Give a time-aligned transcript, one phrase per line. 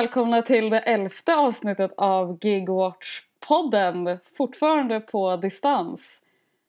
[0.00, 4.18] välkomna till det elfte avsnittet av Gigwatch-podden.
[4.36, 6.20] Fortfarande på distans.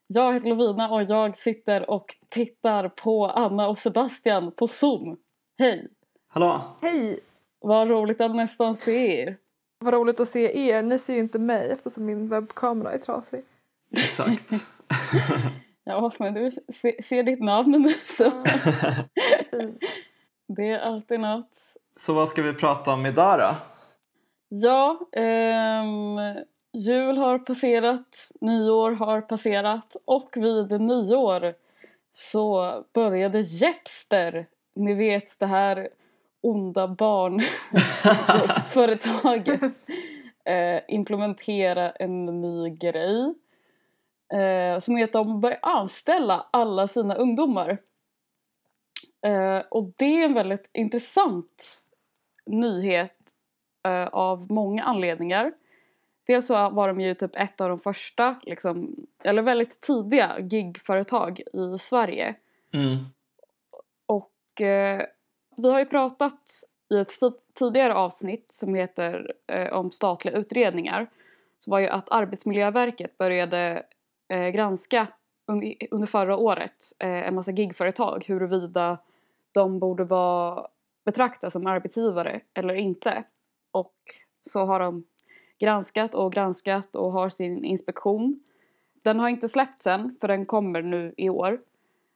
[0.08, 5.18] Jag heter Lovina och jag sitter och tittar på Anna och Sebastian på Zoom.
[5.60, 5.88] Hej!
[6.28, 6.62] Hallå!
[6.82, 7.20] Hej!
[7.60, 9.38] Vad roligt att nästan se er.
[9.80, 10.82] Vad roligt att se er.
[10.82, 13.44] Ni ser ju inte mig eftersom min webbkamera är trasig.
[13.98, 14.52] Exakt.
[15.84, 18.24] ja, men du ser, ser ditt namn så.
[20.48, 21.71] det är alltid något.
[22.02, 23.56] Så vad ska vi prata om idag då?
[24.50, 26.20] Ja, ehm,
[26.74, 31.54] jul har passerat, nyår har passerat och vid nyår
[32.16, 35.90] så började Jepster, ni vet det här
[36.42, 39.74] onda barnjobbsföretaget,
[40.46, 43.34] eh, implementera en ny grej
[44.34, 47.78] eh, som är att de börjar anställa alla sina ungdomar.
[49.26, 51.81] Eh, och det är en väldigt intressant
[52.52, 53.18] nyhet
[53.88, 55.54] uh, av många anledningar.
[56.28, 61.40] Dels så var de ju typ ett av de första, liksom, eller väldigt tidiga gigföretag
[61.40, 62.36] i Sverige.
[62.74, 63.06] Mm.
[64.06, 65.02] Och uh,
[65.58, 66.42] vi har ju pratat
[66.94, 67.12] i ett
[67.60, 71.10] tidigare avsnitt som heter uh, om statliga utredningar.
[71.58, 73.84] Så var ju att Arbetsmiljöverket började
[74.54, 75.08] granska
[75.92, 78.98] under förra året en massa gigföretag huruvida
[79.52, 80.68] de borde vara
[81.06, 83.24] betraktas som arbetsgivare eller inte.
[83.72, 83.96] Och
[84.42, 85.04] så har de
[85.60, 88.44] granskat och granskat och har sin inspektion.
[89.04, 91.60] Den har inte släppts än för den kommer nu i år.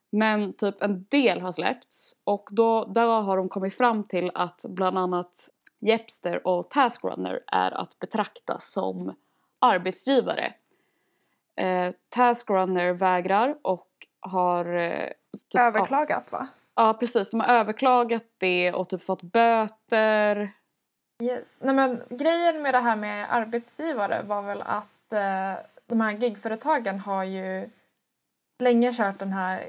[0.09, 4.65] Men typ en del har släppts och då, där har de kommit fram till att
[4.67, 9.15] bland annat Jepster och Taskrunner är att betrakta som
[9.59, 10.53] arbetsgivare.
[11.55, 14.75] Eh, Taskrunner vägrar och har...
[14.75, 15.09] Eh,
[15.49, 16.47] typ, Överklagat va?
[16.75, 20.53] Ja precis, de har överklagat det och typ fått böter.
[21.23, 21.59] Yes.
[21.61, 26.99] Nej, men, grejen med det här med arbetsgivare var väl att eh, de här gigföretagen
[26.99, 27.69] har ju
[28.59, 29.67] länge kört den här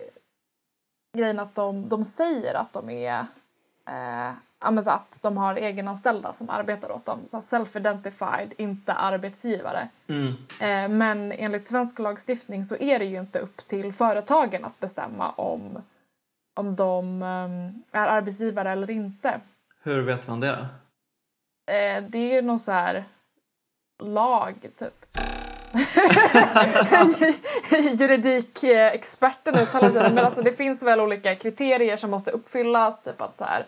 [1.19, 3.27] grejen att de, de säger att de är
[3.87, 7.19] eh, att de har egenanställda som arbetar åt dem.
[7.31, 9.89] Self-identified, inte arbetsgivare.
[10.06, 10.34] Mm.
[10.61, 15.31] Eh, men enligt svensk lagstiftning så är det ju inte upp till företagen att bestämma
[15.31, 15.83] om
[16.56, 19.41] om de um, är arbetsgivare eller inte.
[19.83, 20.69] Hur vet man det?
[21.67, 23.05] Eh, det är ju någon så här
[24.03, 25.06] lag, typ.
[28.00, 30.03] Juridikexperten uttalar sig.
[30.12, 33.03] Men alltså, det finns väl olika kriterier som måste uppfyllas.
[33.03, 33.66] Typ att så här,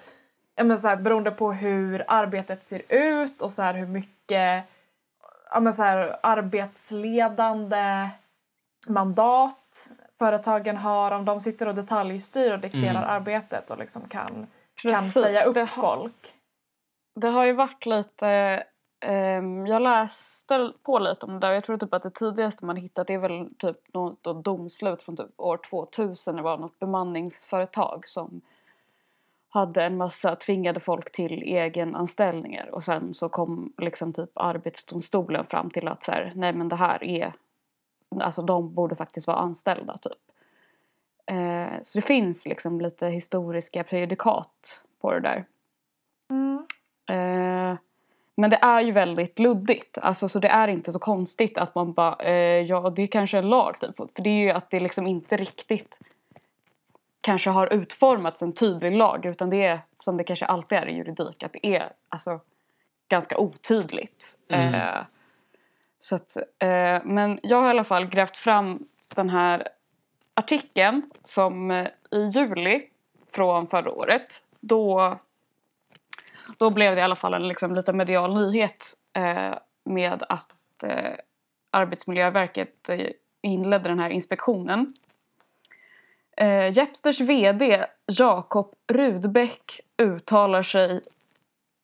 [0.62, 4.64] men så här, beroende på hur arbetet ser ut och så här, hur mycket
[5.50, 8.08] ja, men så här, arbetsledande
[8.88, 13.10] mandat företagen har, om de sitter och detaljstyr och dikterar mm.
[13.10, 14.46] arbetet och liksom kan,
[14.82, 16.34] kan säga upp har, folk.
[17.14, 18.62] Det har ju varit lite,
[19.06, 22.76] um, jag läste på lite om det där jag tror typ att det tidigaste man
[22.76, 28.08] hittat det är väl typ något domslut från typ år 2000 det var något bemanningsföretag
[28.08, 28.40] som
[29.50, 35.70] hade en massa tvingade folk till egenanställningar och sen så kom liksom typ arbetsdomstolen fram
[35.70, 37.32] till att så här, nej men det här är
[38.20, 40.18] alltså de borde faktiskt vara anställda typ.
[41.26, 45.44] Eh, så det finns liksom lite historiska prejudikat på det där.
[46.30, 46.66] Mm.
[47.08, 47.78] Eh,
[48.34, 49.98] men det är ju väldigt luddigt.
[49.98, 53.38] Alltså, så det är inte så konstigt att man bara, eh, ja det är kanske
[53.38, 53.96] en lag typ.
[53.96, 56.00] För det är ju att det liksom inte riktigt
[57.20, 60.96] kanske har utformats en tydlig lag utan det är som det kanske alltid är i
[60.96, 62.40] juridik att det är alltså
[63.08, 64.38] ganska otydligt.
[64.48, 64.74] Mm.
[64.74, 65.04] Eh,
[66.00, 69.68] så att, eh, men jag har i alla fall grävt fram den här
[70.34, 72.82] artikeln som eh, i juli
[73.32, 75.16] från förra året då,
[76.58, 79.54] då blev det i alla fall en liksom, lite medial nyhet eh,
[79.84, 81.14] med att eh,
[81.70, 83.10] Arbetsmiljöverket eh,
[83.42, 84.94] inledde den här inspektionen.
[86.36, 91.00] Eh, Jepsters VD Jakob Rudbeck uttalar sig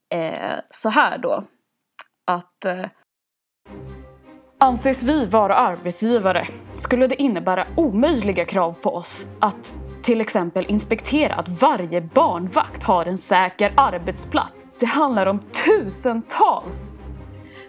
[0.09, 1.45] eh, så här då
[2.25, 2.87] att eh,
[4.59, 11.35] Anses vi vara arbetsgivare skulle det innebära omöjliga krav på oss att till exempel inspektera
[11.35, 14.67] att varje barnvakt har en säker arbetsplats.
[14.79, 16.95] Det handlar om tusentals!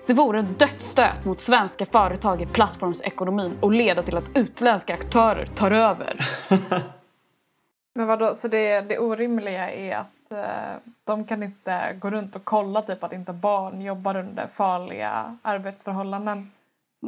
[0.08, 5.46] Det vore en dödsstöt mot svenska företag i plattformsekonomin och leda till att utländska aktörer
[5.46, 6.20] tar över.
[7.96, 12.46] Men vadå, så det, det orimliga är att eh, de kan inte gå runt och
[12.46, 16.52] kolla typ att inte barn jobbar under farliga arbetsförhållanden?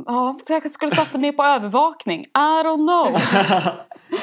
[0.05, 2.21] Ja, jag skulle satsa mer på övervakning.
[2.23, 3.21] I don't know.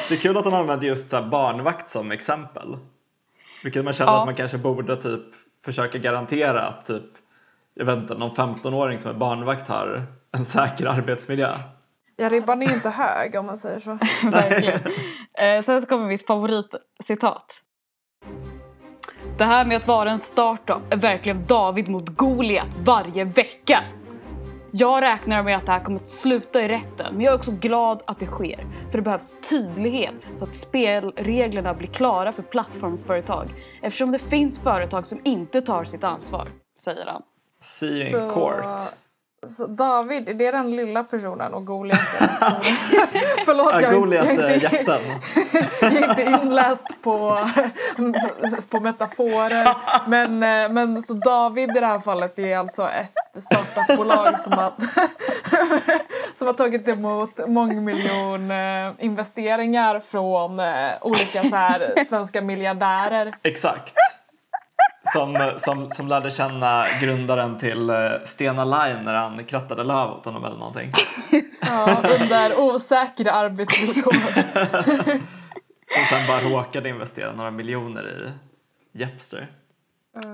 [0.08, 2.76] det är kul att han använder just så barnvakt som exempel.
[3.62, 4.20] Vilket man känner ja.
[4.20, 5.22] att man kanske borde typ
[5.64, 7.04] försöka garantera att typ,
[7.74, 11.54] jag vet inte, någon 15-åring som är barnvakt har en säker arbetsmiljö.
[12.16, 13.90] Ja, ribban är ju inte hög om man säger så.
[14.30, 14.80] Verkligen.
[15.38, 17.60] Eh, sen så kommer mitt favoritcitat.
[19.38, 23.84] Det här med att vara en startup är verkligen David mot Goliat varje vecka.
[24.76, 27.52] Jag räknar med att det här kommer att sluta i rätten, men jag är också
[27.52, 28.66] glad att det sker.
[28.90, 33.48] För det behövs tydlighet så att spelreglerna blir klara för plattformsföretag.
[33.82, 36.48] Eftersom det finns företag som inte tar sitt ansvar,
[36.78, 37.22] säger han.
[37.60, 38.80] See you in Så, court.
[39.48, 42.50] Så David, är det den lilla personen och Goliat är den stora?
[43.44, 45.00] Förlåt, Ja, jag, är Goliat jag, är är inte, jätten.
[45.80, 47.48] jag är inte inläst på,
[48.68, 49.74] på metaforer.
[50.08, 52.88] Men, eh, men så David i det här fallet är alltså
[53.34, 54.72] ett startupbolag som har,
[56.34, 63.34] som har tagit emot mångmiljon eh, investeringar från eh, olika så här, svenska miljardärer.
[63.42, 63.94] Exakt.
[65.14, 70.24] Som, som, som lärde känna grundaren till eh, Stena Line när han krattade löv åt
[70.24, 70.92] honom eller någonting.
[71.62, 74.12] Ja, under osäkra arbetsvillkor.
[75.94, 79.50] Som sen bara råkade investera några miljoner i Jepster.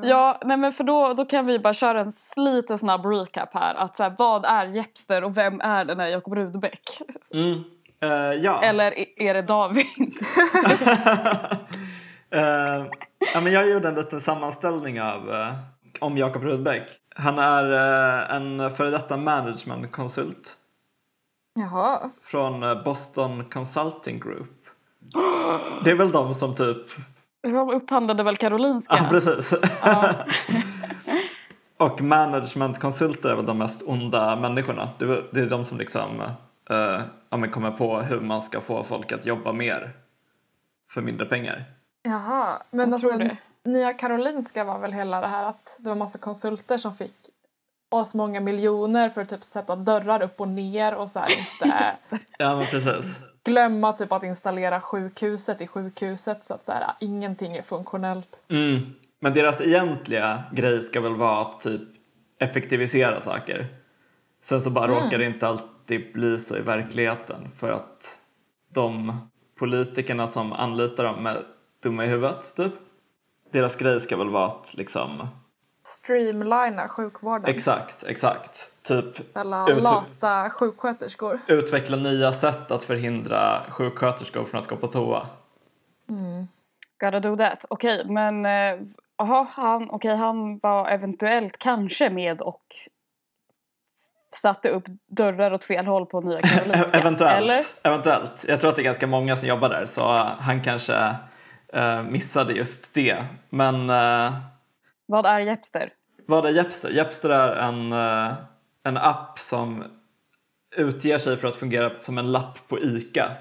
[0.03, 3.75] Ja, nej men för då, då kan vi bara köra en liten snabb recap här.
[3.75, 7.01] Att så här, vad är Jepster och vem är den här Jakob Rudbeck?
[7.35, 7.65] Mm.
[8.03, 8.63] Eh, ja.
[8.63, 9.87] Eller är- det David?
[12.33, 12.85] Eh,
[13.35, 15.55] ja, men jag gjorde en liten sammanställning av, eh,
[16.01, 16.89] om Jakob Rudbeck.
[17.15, 20.57] Han är eh, en före detta managementkonsult
[21.55, 22.11] Jaha.
[22.23, 24.51] från eh, Boston Consulting Group.
[25.85, 26.87] Det är väl de som typ...
[27.43, 28.97] De upphandlade väl Karolinska?
[28.97, 29.55] Ja, precis.
[29.83, 30.15] Ja.
[31.81, 34.89] Och managementkonsulter är väl de mest onda människorna.
[34.99, 36.21] Det är, de som liksom
[36.71, 37.01] eh,
[37.31, 39.93] ja, men kommer på hur man ska få folk att jobba mer
[40.91, 41.65] för mindre pengar.
[42.03, 43.37] Jaha, men Jag alltså tror det.
[43.65, 47.15] Nya Karolinska var väl hela det här att det var massa konsulter som fick
[47.91, 51.95] oss många miljoner för att typ sätta dörrar upp och ner och så här inte
[52.39, 53.21] Ja, men precis.
[53.45, 58.43] glömma typ att installera sjukhuset i sjukhuset så att så här, ingenting är funktionellt.
[58.49, 58.81] Mm.
[59.21, 61.83] Men deras egentliga grej ska väl vara att typ
[62.39, 63.67] effektivisera saker.
[64.43, 68.21] Sen så bara råkar det inte alltid bli så i verkligheten för att
[68.69, 69.13] de
[69.59, 71.43] politikerna som anlitar dem är
[71.83, 72.73] dumma i huvudet typ.
[73.53, 75.27] Deras grej ska väl vara att liksom
[75.83, 77.55] Streamlina sjukvården.
[77.55, 78.71] exakt, exakt.
[78.83, 81.41] Typ Eller Ut- lata sjuksköterskor.
[81.49, 85.27] utveckla nya sätt att förhindra sjuksköterskor från att gå på toa.
[87.01, 87.65] Gotta do that.
[87.71, 88.81] Okej, men eh,
[89.19, 92.63] aha, han, okej, han var eventuellt kanske med och
[94.35, 96.99] satte upp dörrar åt fel håll på Nya Karolinska.
[96.99, 97.43] Eventuellt.
[97.43, 97.63] Eller?
[97.83, 98.45] Eventuellt.
[98.49, 101.17] Jag tror att det är ganska många som jobbar där så han kanske
[101.73, 103.25] eh, missade just det.
[103.51, 104.35] Men eh,
[105.07, 105.93] Vad är Jepster?
[106.27, 106.91] vad är Jepster?
[106.91, 108.33] Jepster är en, eh,
[108.85, 109.85] en app som
[110.77, 113.33] utger sig för att fungera som en lapp på ICA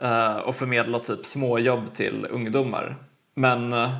[0.00, 2.96] eh, och förmedla typ småjobb till ungdomar.
[3.34, 3.90] Men eh,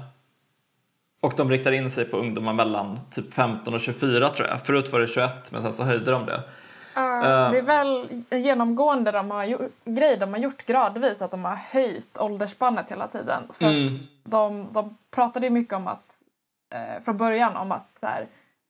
[1.21, 4.67] och de riktar in sig på ungdomar mellan typ 15 och 24 tror jag.
[4.67, 6.43] Förut var det 21 men sen så höjde de det.
[6.97, 7.51] Eh.
[7.51, 11.45] det är väl en genomgående de har gjort, grej de har gjort gradvis att de
[11.45, 13.43] har höjt åldersspannet hela tiden.
[13.53, 13.89] För Mm.
[14.25, 16.23] de, de pratade ju mycket om att
[16.75, 18.27] eh, från början om att så här,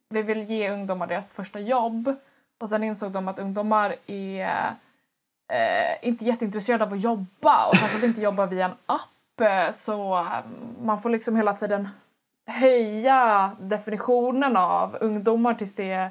[0.08, 2.14] vi vill ge ungdomar deras första jobb
[2.60, 4.50] och sen insåg de att ungdomar är
[5.52, 10.14] eh, inte jätteintresserade av att jobba och särskilt inte jobba via en app eh, så
[10.18, 10.26] eh,
[10.82, 11.88] man får liksom hela tiden
[12.50, 16.10] höja definitionen av ungdomar tills det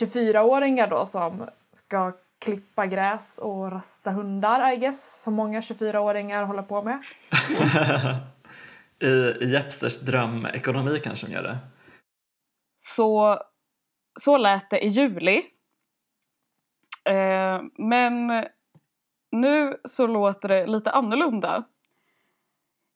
[0.00, 2.12] 24-åringar då som ska
[2.44, 6.98] klippa gräs och rasta hundar, I guess, som många 24-åringar håller på med.
[9.08, 11.58] I, I Jepsters drömekonomi kanske de gör det.
[12.78, 13.38] Så,
[14.20, 15.42] så lät det i juli.
[17.04, 18.44] Eh, men
[19.32, 21.64] nu så låter det lite annorlunda.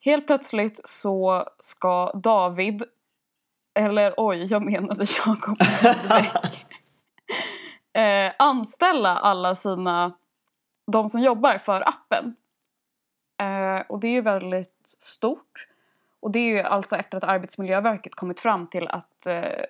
[0.01, 2.83] Helt plötsligt så ska David,
[3.75, 6.67] eller oj, jag menade Jakob Rudbeck,
[7.99, 10.13] eh, anställa alla sina,
[10.87, 12.37] de som jobbar för appen.
[13.37, 15.69] Eh, och det är ju väldigt stort.
[16.21, 19.65] Och det är ju alltså efter att Arbetsmiljöverket kommit fram till att eh,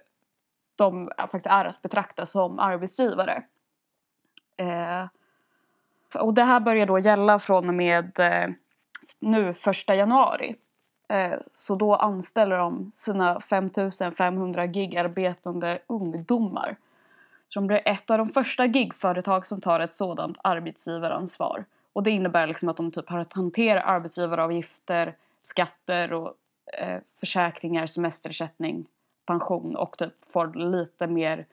[0.77, 3.43] de faktiskt är att betrakta som arbetsgivare.
[4.57, 5.07] Eh,
[6.15, 8.49] och det här börjar då gälla från och med eh,
[9.19, 10.57] nu första januari.
[11.09, 16.77] Eh, så då anställer de sina 5500 gigarbetande ungdomar
[17.49, 21.65] som de blir ett av de första gigföretag som tar ett sådant arbetsgivaransvar.
[21.93, 26.35] Och det innebär liksom att de typ har att hantera arbetsgivaravgifter, skatter och
[26.79, 28.87] eh, försäkringar, semesterersättning,
[29.27, 31.47] pension och typ får lite mer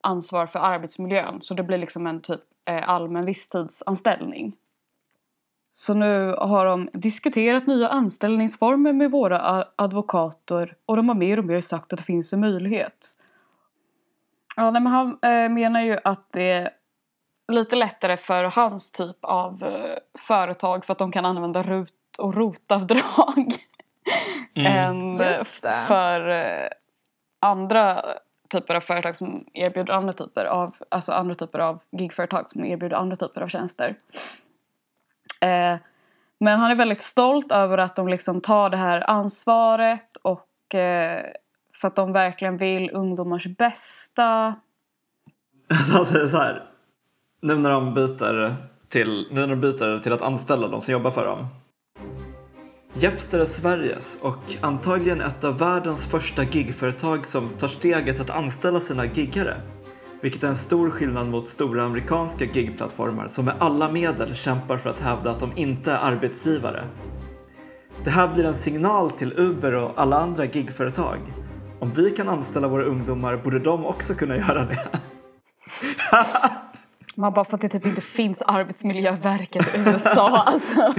[0.00, 1.40] ansvar för arbetsmiljön.
[1.40, 4.56] Så det blir liksom en typ eh, allmän visstidsanställning.
[5.72, 11.44] Så nu har de diskuterat nya anställningsformer med våra advokater och de har mer och
[11.44, 13.16] mer sagt att det finns en möjlighet.
[14.56, 16.70] Ja, men han eh, menar ju att det är
[17.52, 22.34] lite lättare för hans typ av eh, företag för att de kan använda RUT och
[22.34, 23.54] ROT-avdrag
[24.54, 25.84] än Just det.
[25.86, 26.68] för eh,
[27.40, 28.04] andra
[28.48, 32.96] typer av företag som erbjuder andra typer av, alltså andra typer av gigföretag som erbjuder
[32.96, 33.96] andra typer av tjänster.
[35.40, 35.76] Eh,
[36.40, 41.24] men han är väldigt stolt över att de liksom tar det här ansvaret och eh,
[41.84, 44.24] så att de verkligen vill ungdomars bästa.
[45.92, 46.62] Han säger så här.
[47.42, 48.54] Nu när de byter
[48.88, 51.46] till, nu när de byter till att anställa de som jobbar för dem.
[52.94, 58.80] Jepster är Sveriges och antagligen ett av världens första gigföretag som tar steget att anställa
[58.80, 59.60] sina giggare.
[60.22, 64.90] Vilket är en stor skillnad mot stora amerikanska gigplattformar som med alla medel kämpar för
[64.90, 66.84] att hävda att de inte är arbetsgivare.
[68.04, 71.43] Det här blir en signal till Uber och alla andra gigföretag.
[71.84, 74.88] Om vi kan anställa våra ungdomar borde de också kunna göra det.
[77.14, 80.94] Man bara för att det typ inte finns Arbetsmiljöverket i USA alltså.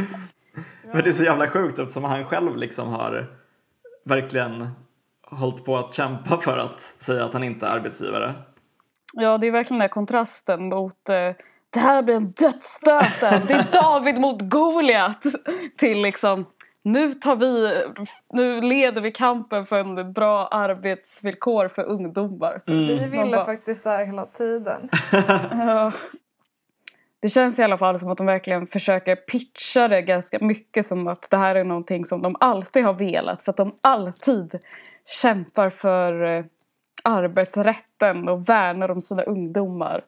[0.94, 3.28] Men det är så jävla sjukt eftersom han själv liksom har
[4.04, 4.70] verkligen
[5.28, 8.34] hållit på att kämpa för att säga att han inte är arbetsgivare.
[9.14, 11.16] Ja, det är verkligen den här kontrasten mot eh,
[11.70, 15.24] det här blir en dödsstöten, det är David mot Goliat
[15.78, 16.46] till liksom
[16.86, 17.84] nu tar vi,
[18.34, 22.54] nu leder vi kampen för en bra arbetsvillkor för ungdomar.
[22.60, 22.68] typ.
[22.68, 24.90] Vi Man ville bara- faktiskt det här hela tiden.
[25.52, 25.92] Ja.
[27.20, 31.08] Det känns i alla fall som att de verkligen försöker pitcha det ganska mycket som
[31.08, 34.60] att det här är någonting som de alltid har velat för att de alltid
[35.22, 36.46] kämpar för eh,
[37.04, 40.02] arbetsrätten och värnar om sina ungdomar.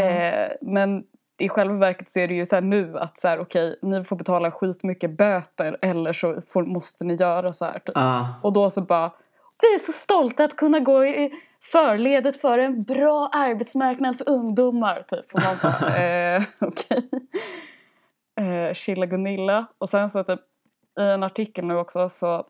[0.00, 1.04] Eh, men
[1.38, 4.16] i själva verket så är det ju så nu att så här, okej, ni får
[4.16, 7.78] betala skitmycket böter eller så får, måste ni göra så här.
[7.78, 7.96] Typ.
[7.96, 9.10] Ah, Och då så bara,
[9.62, 15.02] vi är så stolta att kunna gå i förledet för en bra arbetsmarknad för ungdomar.
[15.02, 15.34] Typ.
[15.34, 17.08] Och man bara, eh, okej.
[18.40, 19.66] Eh, chilla Gunilla.
[19.78, 20.40] Och sen så typ
[21.00, 22.46] i en artikel nu också så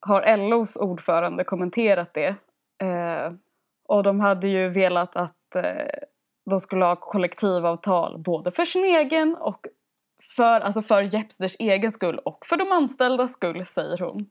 [0.00, 2.34] har LOs ordförande kommenterat det.
[2.82, 3.32] Eh,
[3.88, 5.62] och de hade ju velat att eh,
[6.50, 9.66] de skulle ha kollektivavtal både för sin egen och
[10.36, 14.30] för, alltså för Jepsters egen skull och för de anställdas skull, säger hon.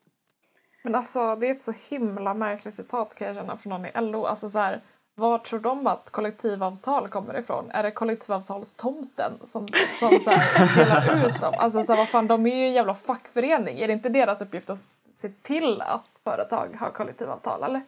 [0.83, 3.91] Men alltså det är ett så himla märkligt citat kan jag känna från någon i
[4.11, 4.25] LO.
[4.25, 4.81] Alltså så här,
[5.15, 7.71] var tror de att kollektivavtal kommer ifrån?
[7.71, 9.67] Är det kollektivavtalstomten som,
[9.99, 11.53] som så här, delar ut dem?
[11.57, 13.79] Alltså så här, vad fan, de är ju en jävla fackförening.
[13.79, 14.79] Är det inte deras uppgift att
[15.13, 17.81] se till att företag har kollektivavtal eller?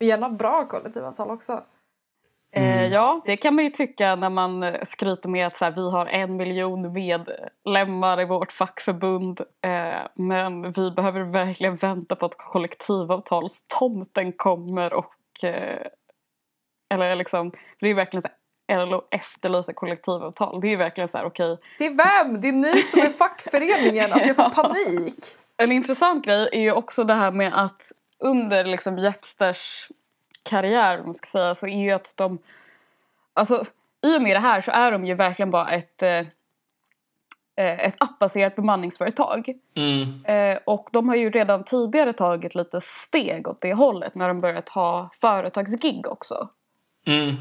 [0.00, 1.62] Gärna bra kollektivavtal också.
[2.52, 5.90] Eh, ja, det kan man ju tycka när man skryter med att så här, vi
[5.90, 9.40] har en miljon medlemmar i vårt fackförbund.
[9.40, 15.44] Eh, men vi behöver verkligen vänta på att kollektivavtalstomten kommer och...
[15.44, 15.86] Eh,
[16.94, 20.60] eller liksom, det är verkligen så här, LO efterlyser kollektivavtal.
[20.60, 21.58] Det är ju verkligen så här, okej.
[21.78, 22.40] Till vem?
[22.40, 24.12] Det är ni som är fackföreningen.
[24.12, 25.24] Alltså jag får panik.
[25.56, 29.88] En intressant grej är ju också det här med att under liksom Jepsters
[30.46, 32.38] karriär, man ska säga, så är ju att de...
[33.34, 33.64] Alltså,
[34.02, 36.18] i och med det här så är de ju verkligen bara ett, eh,
[37.56, 39.54] eh, ett appbaserat bemanningsföretag.
[39.76, 44.28] mm, Eh, och de har ju redan tidigare tagit lite steg åt det hållet när
[44.28, 46.48] de börjat ha företagsgig också.
[47.06, 47.34] mm.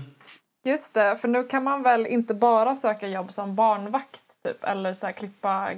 [0.64, 4.94] Just det, för nu kan man väl inte bara söka jobb som barnvakt typ, eller
[4.94, 5.72] så här, klippa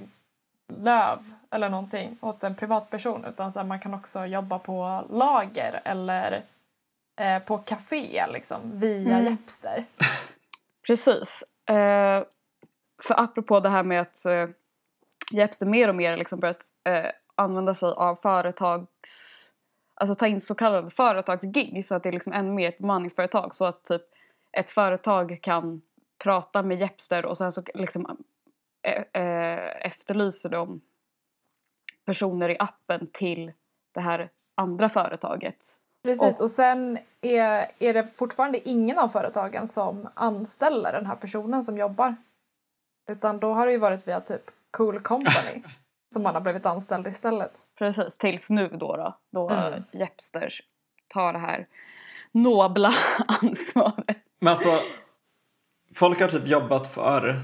[0.67, 5.81] löv eller någonting åt en privatperson utan så här, man kan också jobba på lager
[5.85, 6.43] eller
[7.17, 9.25] eh, på café liksom, via Mm.
[9.25, 9.85] Jepster.
[10.87, 11.43] Precis.
[11.69, 12.23] Eh,
[13.03, 14.49] för apropå det här med att eh,
[15.31, 19.43] Jepster mer och mer liksom börjat eh, använda sig av företags...
[19.99, 23.55] Alltså ta in så kallade företagsgig så att det är liksom ännu mer ett bemanningsföretag
[23.55, 24.01] så att typ
[24.51, 25.81] ett företag kan
[26.23, 28.17] prata med Jepster och sen så liksom
[28.83, 30.81] eh, eh, efterlyser de
[32.05, 33.51] personer i appen till
[33.91, 35.65] det här andra företaget.
[36.07, 41.63] Precis, och sen är, är det fortfarande ingen av företagen som anställer den här personen
[41.63, 42.15] som jobbar.
[43.09, 45.63] Utan då har det ju varit via typ Cool Company
[46.13, 47.51] som man har blivit anställd istället.
[47.77, 49.83] Precis, tills nu då då, då Mm.
[49.91, 50.53] Jepster
[51.07, 51.67] tar det här
[52.31, 52.93] nobla
[53.41, 54.17] ansvaret.
[54.39, 54.79] Men alltså,
[55.95, 57.43] folk har typ jobbat för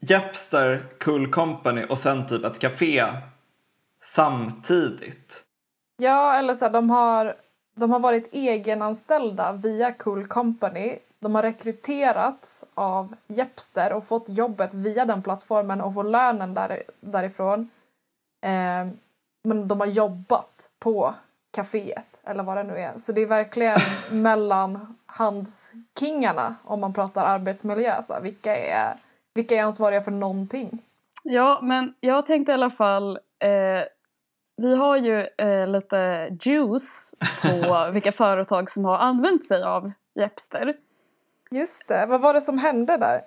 [0.00, 3.04] Jepster, Cool Company och sen typ ett café
[4.02, 5.44] samtidigt.
[5.96, 7.34] Ja, eller så här, de har,
[7.74, 10.98] de har varit egenanställda via Cool Company.
[11.18, 16.82] De har rekryterats av Jepster och fått jobbet via den plattformen och får lönen där,
[17.00, 17.70] därifrån.
[18.44, 18.86] Eh,
[19.44, 21.14] men de har jobbat på
[21.56, 22.98] kaféet eller vad det nu är.
[22.98, 23.78] Så det är verkligen
[24.10, 28.02] mellanhandskingarna om man pratar arbetsmiljö.
[28.02, 28.94] Så vilka, är,
[29.34, 30.78] vilka är ansvariga för någonting?
[31.22, 33.18] Ja, men jag tänkte i alla fall...
[33.38, 33.82] Eh,
[34.56, 40.74] vi har ju eh, lite juice på vilka företag som har använt sig av Jepster.
[41.50, 43.20] Just det, vad var det som hände där?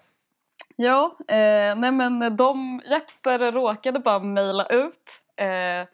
[0.75, 5.87] Ja, eh, nej men de Jepster råkade bara mejla ut eh,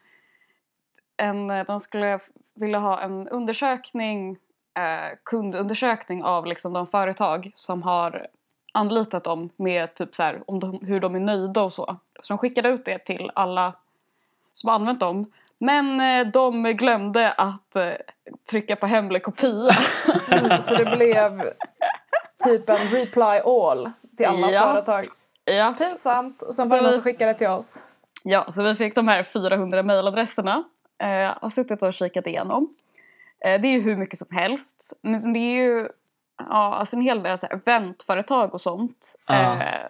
[1.17, 2.19] en, de skulle
[2.55, 4.37] vilja ha en undersökning,
[4.77, 8.27] eh, kundundersökning av liksom de företag som har
[8.73, 11.97] anlitat dem med typ så här, om de, hur de är nöjda och så.
[12.21, 13.73] Så de skickade ut det till alla
[14.53, 15.31] som har använt dem.
[15.59, 17.91] Men eh, de glömde att eh,
[18.49, 19.75] trycka på hemlig kopia.
[20.31, 21.41] Mm, så det blev
[22.43, 24.61] typ en reply all till alla Ja.
[24.73, 25.07] företag.
[25.45, 25.73] ja.
[25.77, 26.41] Pinsamt.
[26.41, 27.83] Och sen Så var det någon som skickade till oss.
[28.23, 30.63] Ja, så vi fick de här 400 mejladresserna.
[31.03, 32.73] Eh, har suttit och kikat igenom.
[33.45, 34.93] Eh, det är ju hur mycket som helst.
[35.01, 35.89] Men det är ju
[36.37, 39.15] ja, alltså en hel del så här eventföretag och sånt.
[39.27, 39.61] Ja.
[39.63, 39.87] Eh,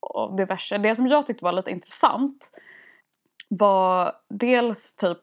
[0.00, 0.78] och diverse.
[0.78, 2.50] Det som jag tyckte var lite intressant
[3.48, 5.18] var dels typ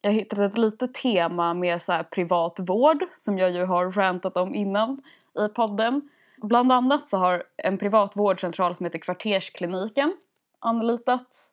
[0.00, 4.36] jag hittade ett litet tema med så här privat vård som jag ju har rantat
[4.36, 5.02] om innan
[5.38, 6.08] i podden.
[6.36, 10.16] Bland annat så har en privat vårdcentral som heter Kvarterskliniken
[10.62, 11.50] anlitat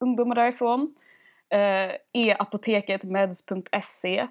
[0.00, 0.94] ungdomar därifrån.
[1.48, 4.26] Eh, e-apoteket meds.se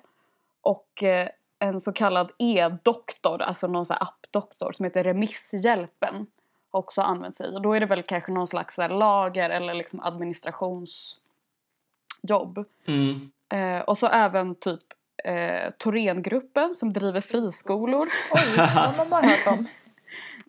[0.62, 1.30] och eh,
[1.60, 6.28] en så kallad e-doktor, alltså någon så här appdoktor som heter Remisshjälpen
[6.76, 7.56] också använt sig.
[7.56, 12.66] Och då är det väl kanske någon slags här lager eller liksom administrationsjobb.
[12.88, 13.32] Mm.
[13.54, 14.84] Eh, och så även typ
[15.24, 18.06] eh, Thorengruppen som driver friskolor.
[18.32, 19.68] Oj, de har man hört om.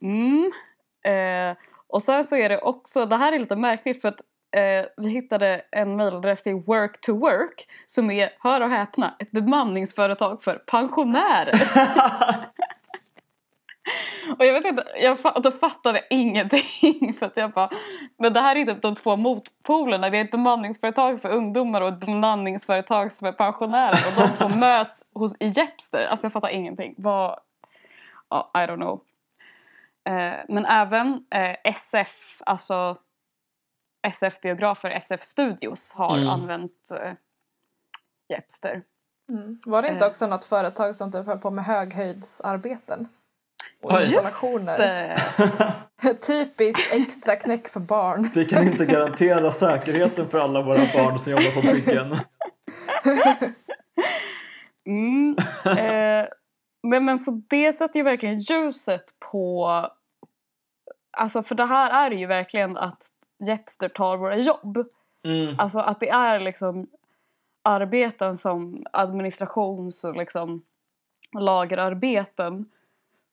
[0.03, 0.53] Mm.
[1.05, 4.21] Eh, och sen så är det också, det här är lite märkligt för att
[4.57, 9.31] eh, vi hittade en mejladress till Work to Work som är, hör och häpna, ett
[9.31, 11.53] bemanningsföretag för pensionärer.
[14.39, 17.71] och jag vet inte, jag fa- då fattade ingenting för att jag bara,
[18.19, 20.11] men det här är typ de två motpolerna.
[20.11, 24.49] Det är ett bemanningsföretag för ungdomar och ett bemanningsföretag som är pensionärer och de två
[24.59, 26.07] möts hos, i Jepster.
[26.07, 26.95] Alltså jag fattar ingenting.
[26.99, 27.39] Vad,
[28.29, 29.01] ja, I don't know.
[30.09, 32.97] Eh, men även eh, SF, alltså
[34.07, 36.29] SF-biografer, SF Studios har Mm.
[36.29, 37.13] använt eh,
[38.29, 38.83] Jepster.
[39.29, 39.59] Mm.
[39.67, 40.09] Var det inte Eh.
[40.11, 43.09] också något företag som typ höll på med höghöjdsarbeten?
[43.87, 45.23] Och det!
[46.27, 48.31] Typiskt extra knäck för barn.
[48.35, 52.17] Vi kan inte garantera säkerheten för alla våra barn som jobbar på byggen.
[54.87, 55.37] Mm.
[55.65, 56.29] Eh,
[56.83, 59.71] men, men så det sätter ju verkligen ljuset på...
[61.11, 63.09] Alltså för det här är ju verkligen att
[63.47, 64.89] Jepster tar våra jobb.
[65.25, 65.55] Mm.
[65.59, 66.87] Alltså att det är liksom
[67.65, 70.63] arbeten som administrations och liksom
[71.39, 72.71] lagerarbeten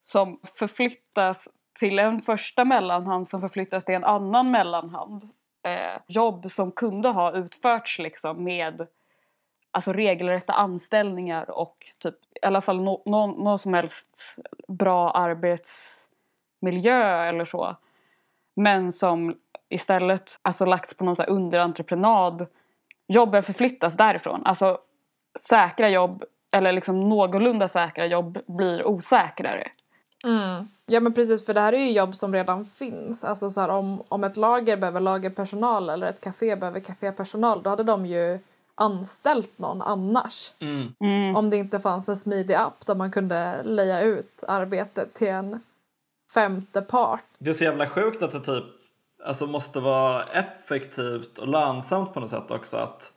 [0.06, 5.28] som förflyttas till en första mellanhand som förflyttas till en annan mellanhand.
[5.66, 8.86] Eh, jobb som kunde ha utförts liksom med
[9.70, 14.36] alltså regelrätta anställningar och typ i alla fall någon no, no som helst
[14.68, 17.76] bra arbetsmiljö eller så.
[18.56, 19.36] Men som
[19.68, 22.46] istället alltså lagts på någon så här underentreprenad.
[23.08, 24.42] Jobben förflyttas därifrån.
[24.44, 24.78] Alltså
[25.38, 29.70] säkra jobb eller liksom någorlunda säkra jobb blir osäkrare.
[30.24, 30.68] Mm.
[30.86, 33.24] Ja men precis för det här är ju jobb som redan finns.
[33.24, 37.70] Alltså så här, om, om ett lager behöver lagerpersonal eller ett café behöver kafépersonal då
[37.70, 38.38] hade de ju
[38.74, 40.52] anställt någon annars.
[40.58, 40.94] Mm.
[41.00, 41.36] Mm.
[41.36, 45.60] Om det inte fanns en smidig app där man kunde leja ut arbetet till en
[46.34, 47.24] femte part.
[47.38, 48.64] Det är så jävla sjukt att det typ
[49.24, 53.12] alltså måste vara effektivt och lönsamt på något sätt också att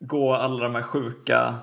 [0.00, 1.54] gå alla de här sjuka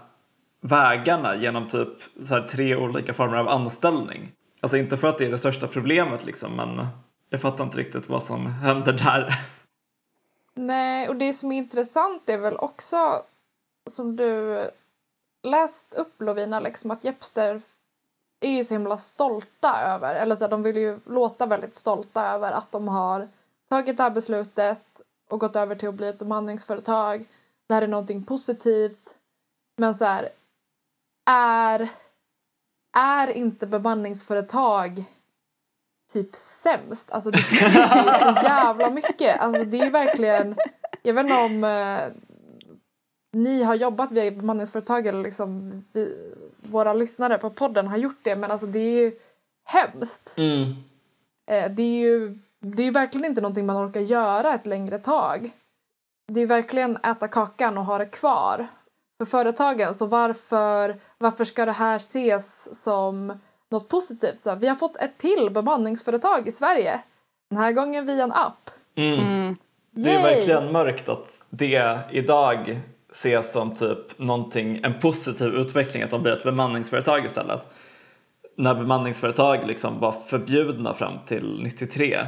[0.61, 1.89] vägarna genom typ
[2.25, 4.31] så här tre olika former av anställning.
[4.63, 6.87] Alltså inte för att det är det största problemet liksom men
[7.29, 9.45] jag fattar inte riktigt vad som händer där.
[10.53, 13.23] Nej, och det som är intressant är väl också
[13.89, 14.63] som du
[15.43, 17.61] läst upp Lovina, liksom att Jepster
[18.39, 22.27] är ju så himla stolta över, eller så här, de vill ju låta väldigt stolta
[22.27, 23.27] över att de har
[23.69, 27.25] tagit det här beslutet och gått över till att bli ett bemanningsföretag.
[27.67, 29.15] Det här är någonting positivt.
[29.77, 30.29] Men så här,
[31.25, 31.89] är,
[32.93, 35.03] är inte bemanningsföretag
[36.13, 37.11] typ sämst?
[37.11, 39.39] Alltså det skriker ju så jävla mycket.
[39.41, 40.55] Alltså det är ju verkligen,
[41.01, 41.99] jag vet inte om eh,
[43.33, 48.35] ni har jobbat via bemanningsföretag eller liksom vi, våra lyssnare på podden har gjort det
[48.35, 49.11] men alltså det är ju
[49.65, 50.33] hemskt.
[50.37, 50.75] Mm.
[51.51, 55.51] Eh, det är ju det är verkligen inte någonting man orkar göra ett längre tag.
[56.27, 58.67] Det är verkligen äta kakan och ha det kvar
[59.17, 59.93] för företagen.
[59.93, 63.39] Så varför, varför ska det här ses som
[63.71, 64.41] något positivt?
[64.41, 67.01] Så vi har fått ett till bemanningsföretag i Sverige.
[67.49, 68.69] Den här gången via en app.
[68.95, 69.19] Mm.
[69.19, 69.55] Mm.
[69.91, 70.35] Det är Yay!
[70.35, 72.81] verkligen mörkt att det idag
[73.11, 77.61] ses som typ någonting, en positiv utveckling att de blir ett bemanningsföretag istället.
[78.57, 82.27] När bemanningsföretag liksom var förbjudna fram till 93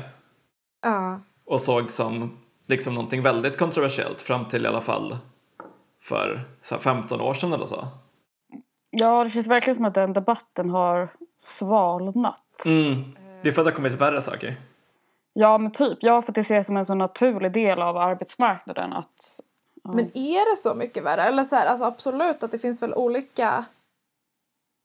[0.82, 1.20] Ja.
[1.46, 5.18] och såg som liksom någonting väldigt kontroversiellt fram till i alla fall
[6.02, 7.88] för så här 15 år sedan eller så.
[8.98, 12.66] Ja, det känns verkligen som att den debatten har svalnat.
[12.66, 13.16] Mm.
[13.42, 14.56] Det är för att det har kommit värre saker.
[15.34, 15.98] Ja, men typ.
[16.02, 19.40] Ja, för att det ses som en så naturlig del av arbetsmarknaden att...
[19.84, 19.92] Ja.
[19.92, 21.24] Men är det så mycket värre?
[21.24, 23.66] Eller så här, alltså absolut att det finns väl olika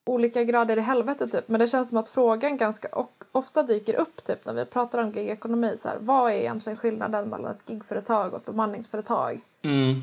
[0.07, 1.49] olika grader i helvete typ.
[1.49, 2.89] Men det känns som att frågan ganska
[3.33, 5.77] ofta dyker upp typ när vi pratar om gigekonomi.
[5.77, 9.41] Så här, vad är egentligen skillnaden mellan ett gigföretag och ett bemanningsföretag?
[9.63, 10.03] Mm.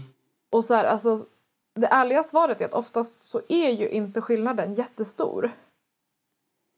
[0.49, 1.17] Och så här, alltså,
[1.77, 5.51] det ärliga svaret är att oftast så är ju inte skillnaden jättestor.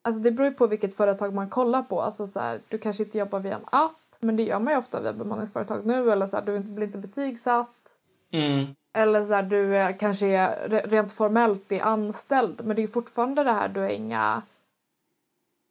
[0.04, 2.02] Alltså det beror ju på vilket företag man kollar på.
[2.02, 4.80] Alltså så här, du kanske inte jobbar via en app, men det gör man ju
[4.80, 6.12] ofta via bemanningsföretag nu.
[6.12, 7.98] Eller så här, du blir inte betygsatt.
[8.32, 8.76] Mm.
[8.94, 12.88] Eller så här, du är, kanske är re- rent formellt är anställd, men det är
[12.88, 14.42] fortfarande det här, du är inga...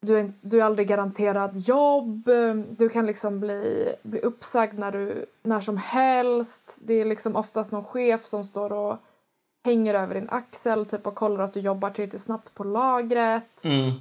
[0.00, 2.30] Du är, du är aldrig garanterad jobb,
[2.68, 6.78] du kan liksom bli, bli uppsagd när, du, när som helst.
[6.80, 8.96] Det är liksom oftast någon chef som står och
[9.64, 13.64] hänger över din axel typ och kollar att du jobbar tillräckligt snabbt på lagret.
[13.64, 13.92] Mm.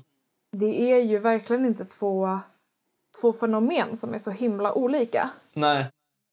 [0.51, 2.39] Det är ju verkligen inte två,
[3.21, 5.29] två fenomen som är så himla olika.
[5.53, 5.89] Nej.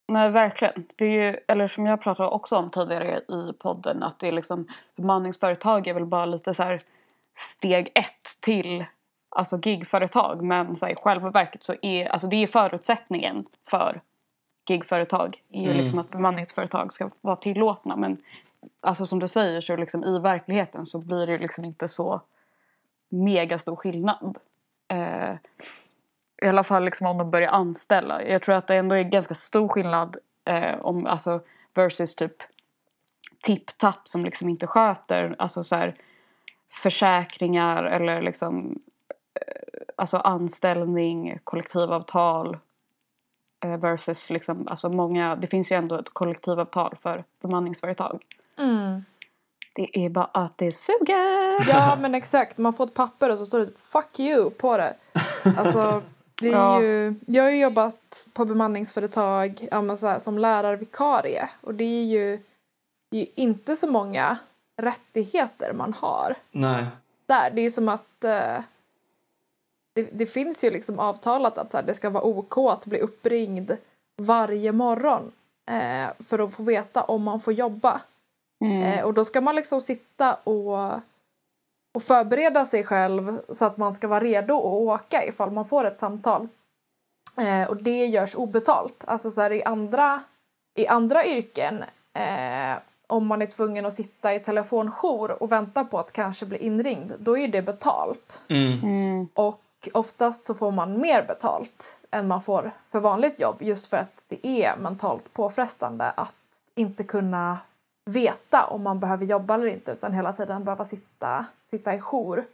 [0.07, 0.87] Nej, verkligen.
[0.97, 4.31] Det är ju, eller som jag pratade också om tidigare i podden, att det är
[4.31, 6.81] liksom bemanningsföretag är väl bara lite så här
[7.37, 8.85] steg ett till
[9.29, 10.43] alltså gigföretag.
[10.43, 14.01] Men så här, i själva verket så är alltså det är förutsättningen för
[14.69, 15.77] gigföretag är ju Mm.
[15.77, 17.95] liksom att bemanningsföretag ska vara tillåtna.
[17.95, 18.17] Men
[18.81, 22.21] alltså som du säger så liksom i verkligheten så blir det liksom inte så
[23.09, 24.37] mega stor skillnad.
[24.87, 25.33] Eh,
[26.41, 28.23] i alla fall liksom om de börjar anställa.
[28.23, 31.41] Jag tror att det ändå är ganska stor skillnad eh, om, alltså,
[31.73, 32.35] versus typ
[33.43, 35.95] tipp-tapp som liksom inte sköter alltså så här,
[36.69, 38.79] försäkringar eller liksom
[39.33, 42.57] eh, alltså anställning, kollektivavtal
[43.77, 48.23] versus liksom, alltså många, det finns ju ändå ett kollektivavtal för bemanningsföretag.
[49.75, 51.69] Det är bara att det suger!
[51.69, 54.95] Ja men exakt, man får ett papper och så står det “fuck you” på det.
[55.57, 56.01] Alltså,
[56.41, 56.81] det är Ja.
[56.81, 61.83] ju, jag har ju jobbat på bemanningsföretag ja, men så här, som lärarvikarie och det
[61.83, 62.39] är ju,
[63.11, 64.37] det är ju inte så många
[64.81, 66.85] rättigheter man har Nej.
[67.25, 67.51] där.
[67.51, 68.57] Det är ju som att eh,
[69.95, 72.99] det, det finns ju liksom avtalat att så här, det ska vara OK att bli
[72.99, 73.71] uppringd
[74.21, 75.31] varje morgon
[75.69, 78.01] eh, för att få veta om man får jobba.
[78.65, 78.83] Mm.
[78.83, 80.93] Eh, och då ska man liksom sitta och,
[81.95, 85.83] och förbereda sig själv så att man ska vara redo att åka ifall man får
[85.85, 86.47] ett samtal.
[87.37, 89.03] Eh, och det görs obetalt.
[89.07, 90.21] Alltså så här, i, andra,
[90.77, 92.77] i andra yrken eh,
[93.07, 97.13] om man är tvungen att sitta i telefonjour och vänta på att kanske bli inringd,
[97.19, 98.41] då är det betalt.
[98.47, 98.79] Mm.
[98.83, 99.27] Mm.
[99.33, 103.97] Och oftast så får man mer betalt än man får för vanligt jobb just för
[103.97, 106.35] att det är mentalt påfrestande att
[106.75, 107.57] inte kunna
[108.05, 112.45] veta om man behöver jobba eller inte utan hela tiden behöva sitta, sitta i jour.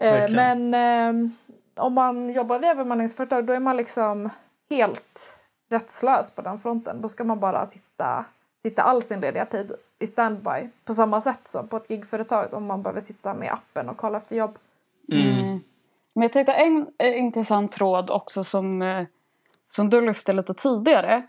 [0.00, 1.30] Eh, men eh,
[1.76, 4.30] om man jobbar via bemanningsföretag då är man liksom
[4.70, 5.36] helt
[5.68, 7.00] rättslös på den fronten.
[7.00, 8.24] Då ska man bara sitta,
[8.62, 12.66] sitta all sin lediga tid i standby på samma sätt som på ett gigföretag om
[12.66, 14.58] man behöver sitta med appen och kolla efter jobb.
[15.12, 15.60] Mm.
[16.18, 19.06] Men jag tänkte en eh, intressant tråd också som, eh,
[19.68, 21.22] som du lyfte lite tidigare,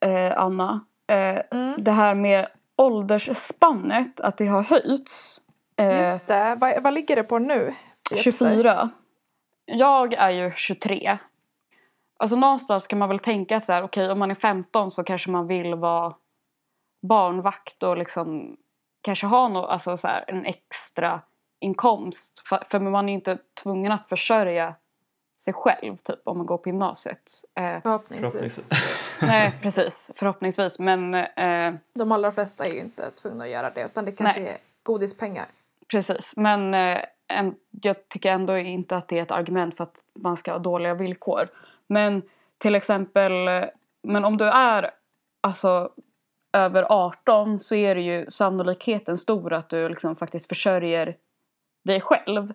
[0.00, 0.84] eh, Anna.
[1.10, 1.84] Eh, Mm.
[1.84, 5.40] Det här med åldersspannet, att det har höjts.
[5.76, 6.56] Eh, Just det.
[6.60, 7.64] Vad, vad ligger det på nu?
[7.64, 7.74] Vet
[8.10, 8.16] du?
[8.16, 8.88] 24.
[9.64, 11.18] Jag är ju 23.
[12.18, 15.46] Alltså någonstans kan man väl tänka att okej om man är 15 så kanske man
[15.46, 16.14] vill vara
[17.08, 18.56] barnvakt och liksom
[19.02, 21.20] kanske ha no, alltså så här, en extra
[21.60, 22.42] inkomst.
[22.44, 24.74] För, för man är ju inte tvungen att försörja
[25.40, 27.32] sig själv typ om man går på gymnasiet.
[27.54, 28.32] Eh, Förhoppningsvis.
[28.32, 28.64] Förhoppningsvis.
[29.20, 30.78] nej precis, förhoppningsvis.
[30.78, 34.40] Men eh, De allra flesta är ju inte tvungna att göra det utan det kanske
[34.40, 34.48] Nej.
[34.48, 35.46] är godispengar.
[35.90, 40.04] Precis, men eh, en, jag tycker ändå inte att det är ett argument för att
[40.14, 41.48] man ska ha dåliga villkor.
[41.86, 42.22] Men
[42.58, 43.64] till exempel, eh,
[44.02, 44.90] men om du är
[45.40, 45.90] alltså
[46.52, 51.16] över 18 så är det ju sannolikheten stor att du liksom faktiskt försörjer
[51.88, 52.52] dig själv.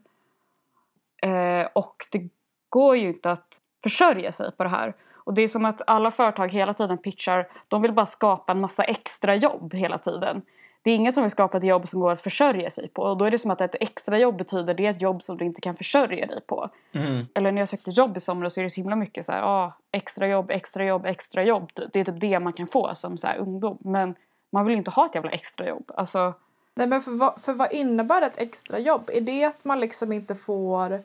[1.21, 2.29] Eh, och det
[2.69, 4.93] går ju inte att försörja sig på det här.
[5.15, 8.61] Och det är som att alla företag hela tiden pitchar, de vill bara skapa en
[8.61, 10.41] massa extra jobb hela tiden.
[10.83, 13.01] Det är ingen som vill skapa ett jobb som går att försörja sig på.
[13.01, 15.37] Och då är det som att ett extra jobb betyder det är ett jobb som
[15.37, 16.69] du inte kan försörja dig på.
[16.91, 17.25] Mm.
[17.35, 19.41] Eller när jag sökte jobb i somras så är det så himla mycket så här,
[19.41, 21.73] ah, extra jobb, extra jobb, extra jobb.
[21.73, 21.93] typ.
[21.93, 23.77] Det är typ det man kan få som så ungdom.
[23.81, 24.15] Men
[24.51, 25.91] man vill inte ha ett jävla extra jobb.
[25.95, 26.33] Alltså,
[26.75, 29.09] Nej men för vad, för vad innebär ett extra jobb?
[29.13, 31.03] Är det att man liksom inte får,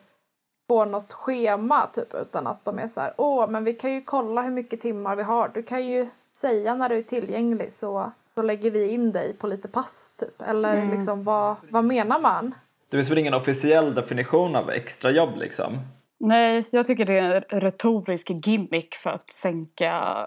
[0.68, 4.00] får något schema typ utan att de är så här, åh men vi kan ju
[4.00, 5.50] kolla hur mycket timmar vi har.
[5.54, 9.46] Du kan ju säga när du är tillgänglig så, så lägger vi in dig på
[9.46, 10.42] lite pass typ.
[10.42, 12.54] Eller liksom vad, vad menar man?
[12.90, 15.78] Det finns väl ingen officiell definition av extrajobb liksom?
[16.20, 20.26] nej, jag tycker det är en retorisk gimmick för att sänka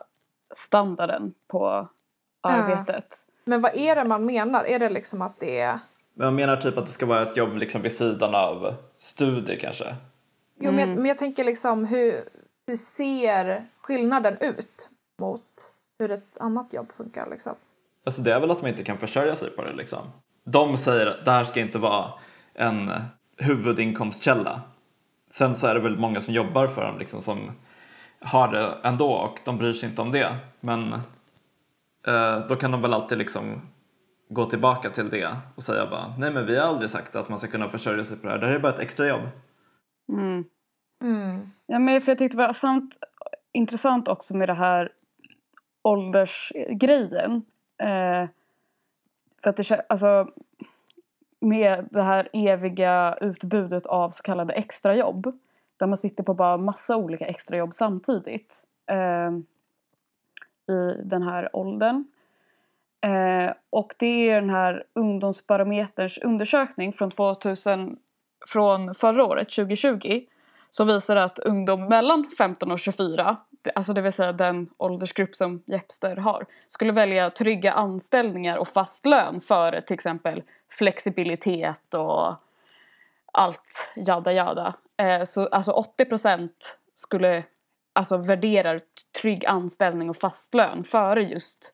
[0.54, 1.90] standarden på
[2.42, 3.28] arbetet.
[3.44, 4.64] Men vad är det man menar?
[4.64, 5.80] Är det liksom att det är
[6.14, 9.60] Men jag menar typ att det ska vara ett jobb liksom vid sidan av studier
[9.60, 9.96] kanske.
[10.60, 12.24] Jo, men, jag, men jag tänker liksom hur,
[12.68, 17.54] hur ser skillnaden ut mot hur ett annat jobb funkar liksom?
[18.06, 20.00] Alltså det är väl att man inte kan försörja sig på det liksom.
[20.44, 22.12] De säger att det här ska inte vara
[22.54, 22.92] en
[23.38, 24.62] huvudinkomstkälla.
[25.32, 27.52] Sen så är det väl många som jobbar för dem liksom som
[28.20, 30.36] har det ändå och de bryr sig inte om det.
[30.60, 31.02] Men
[32.50, 33.62] då kan de väl alltid liksom
[34.30, 37.40] gå tillbaka till det och säga bara nej men vi har aldrig sagt att man
[37.40, 38.40] ska kunna försörja sig på det här.
[38.40, 39.30] Det här är bara ett extrajobb.
[40.10, 40.44] Mm.
[41.04, 41.52] Mm.
[41.66, 42.98] Ja, men för jag tyckte det var samt,
[43.54, 44.92] intressant också med det här
[45.84, 47.46] åldersgrejen.
[47.82, 48.30] Eh,
[49.44, 50.28] för att det alltså
[51.42, 55.40] med det här eviga utbudet av så kallade extrajobb.
[55.78, 58.64] Där man sitter på bara massa olika extrajobb samtidigt.
[58.92, 59.32] Eh,
[60.72, 62.06] i den här åldern.
[63.02, 67.98] Eh, och det är den här ungdomsbarometerns undersökning från 2000
[68.48, 70.26] från förra året, 2020
[70.72, 73.38] som visar att ungdom mellan 15 och 24,
[73.76, 79.06] alltså det vill säga den åldersgrupp som Jepster har, skulle välja trygga anställningar och fast
[79.06, 82.36] lön före till exempel flexibilitet och
[83.34, 84.74] allt jada jada.
[84.98, 86.50] Eh, så alltså 80%
[86.96, 87.44] skulle
[87.94, 88.82] alltså värderar
[89.22, 91.74] trygg anställning och fast lön före just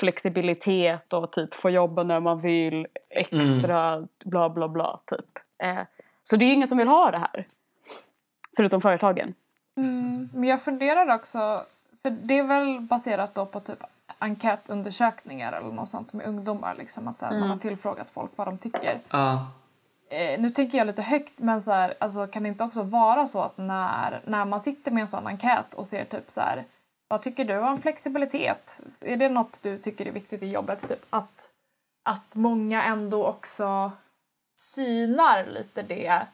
[0.00, 5.38] flexibilitet och typ få jobba när man vill, extra bla bla bla typ.
[5.58, 5.82] Eh,
[6.22, 7.46] så det är ju ingen som vill ha det här.
[8.56, 9.34] Förutom företagen.
[9.76, 11.60] Mm, men jag funderar också,
[12.02, 13.78] för det är väl baserat då på typ
[14.18, 18.46] enkätundersökningar eller något sånt med ungdomar liksom att så här, man har tillfrågat folk vad
[18.46, 19.00] de tycker.
[19.08, 19.46] Ja.
[20.10, 23.26] Eh, nu tänker jag lite högt men så här, alltså, kan det inte också vara
[23.26, 26.64] så att när, när man sitter med en sån enkät och ser typ så här
[27.08, 28.80] vad tycker du om flexibilitet?
[29.04, 30.88] Är det något du tycker är viktigt i jobbet?
[30.88, 31.50] Typ att,
[32.04, 33.92] att många ändå också
[34.60, 36.26] synar lite det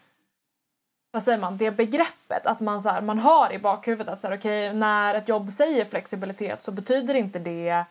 [1.11, 4.29] vad säger man, det begreppet att man, så här, man har i bakhuvudet att så
[4.29, 7.85] här, okay, när ett jobb säger flexibilitet så betyder inte det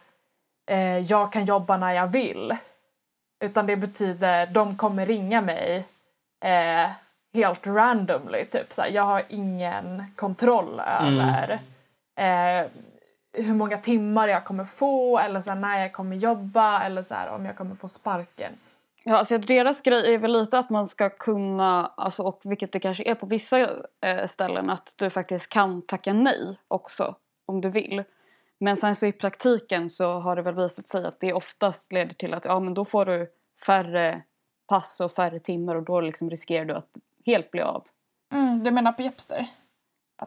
[0.70, 2.54] eh, jag kan jobba när jag vill.
[3.44, 5.88] Utan det betyder de kommer ringa mig
[6.46, 6.90] eh,
[7.34, 8.46] helt randomly.
[8.46, 8.74] Typ.
[8.74, 11.60] Så här, jag har ingen kontroll över
[12.20, 12.68] eh,
[13.34, 17.14] hur många timmar jag kommer få eller så här, när jag kommer jobba eller så
[17.14, 18.52] här, om jag kommer få sparken.
[19.04, 22.80] Ja, alltså deras grej är väl lite att man ska kunna, alltså, och vilket det
[22.80, 23.60] kanske är på vissa
[24.02, 28.04] eh, ställen, att du faktiskt kan tacka nej också om du vill.
[28.66, 32.14] Men sen så i praktiken så har det väl visat sig att det oftast leder
[32.14, 33.32] till att ja men då får du
[33.66, 34.22] färre
[34.68, 36.90] pass och färre timmar och då liksom riskerar du att
[37.26, 37.86] helt bli av.
[38.34, 39.48] Mm, du menar på Jepster?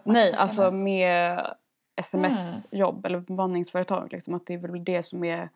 [0.05, 1.46] Nej, alltså med
[1.96, 4.12] sms-jobb eller bemanningsföretag.
[4.12, 5.48] Liksom, att det är väl det som är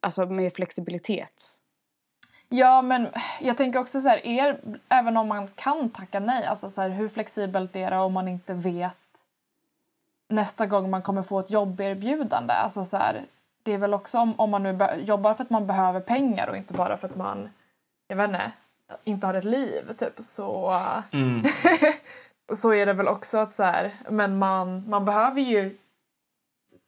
[0.00, 1.44] alltså med flexibilitet.
[2.48, 3.08] Ja, men
[3.40, 6.88] jag tänker också så här, er, även om man kan tacka nej, alltså så här,
[6.88, 8.99] hur flexibelt är det om man inte vet
[10.30, 12.54] nästa gång man kommer få ett jobberbjudande?
[12.54, 13.24] Alltså så här,
[13.62, 16.56] det är väl också om, om man nu jobbar för att man behöver pengar och
[16.56, 17.50] inte bara för att man,
[18.08, 18.52] jag vet inte,
[19.04, 20.76] inte har ett liv typ så,
[21.12, 21.42] Mm.
[22.54, 25.78] så är det väl också att så här, men man, man behöver ju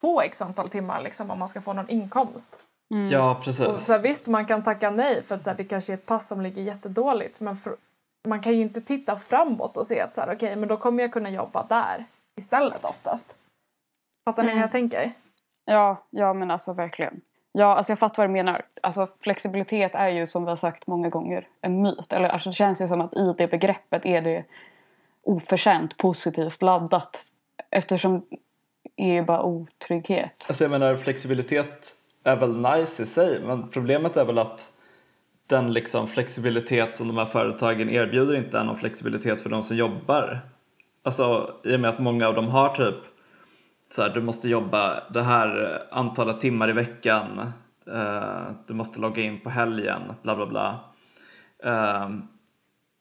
[0.00, 2.60] få x antal timmar liksom om man ska få någon inkomst.
[3.10, 3.86] Ja, Och precis.
[3.86, 6.06] så här, visst, man kan tacka nej för att så här, det kanske är ett
[6.06, 7.40] pass som ligger jättedåligt.
[7.40, 7.76] Men för,
[8.28, 11.02] man kan ju inte titta framåt och se att så här, okej, men då kommer
[11.02, 12.04] jag kunna jobba där
[12.36, 13.36] istället oftast.
[14.24, 15.12] Fattar ni hur jag tänker?
[15.64, 17.20] Ja, ja men alltså verkligen.
[17.52, 18.64] Ja, alltså jag fattar vad du menar.
[18.82, 22.12] Alltså flexibilitet är ju som vi har sagt många gånger en myt.
[22.12, 24.44] Eller alltså det känns ju som att i det begreppet är det
[25.22, 27.32] oförtjänt positivt laddat.
[27.70, 28.26] Eftersom
[28.96, 30.44] är ju bara otrygghet.
[30.48, 34.72] Alltså jag menar flexibilitet är väl nice i sig men problemet är väl att
[35.46, 39.76] den liksom flexibilitet som de här företagen erbjuder inte är någon flexibilitet för de som
[39.76, 40.40] jobbar.
[41.02, 42.96] Alltså i och med att många av dem har typ
[43.92, 47.52] så här, du måste jobba det här antalet timmar i veckan,
[47.86, 50.80] eh, du måste logga in på helgen, bla bla bla.
[51.64, 52.10] Eh,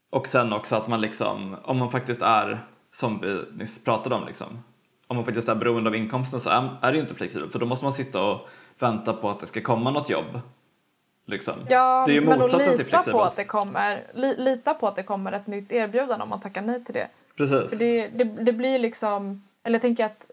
[0.09, 2.59] och sen också att man liksom, om man faktiskt är,
[2.93, 4.63] som vi nyss pratade om liksom,
[5.07, 7.59] om man faktiskt är beroende av inkomsten så är, är det ju inte flexibelt för
[7.59, 10.39] då måste man sitta och vänta på att det ska komma något jobb.
[11.25, 11.53] Liksom.
[11.69, 14.95] Ja, det är ju men att lita på att det kommer, li, lita på att
[14.95, 17.07] det kommer ett nytt erbjudande om man tackar nej till det.
[17.37, 17.79] Precis.
[17.79, 20.25] Det, det, det blir liksom, eller jag tänker att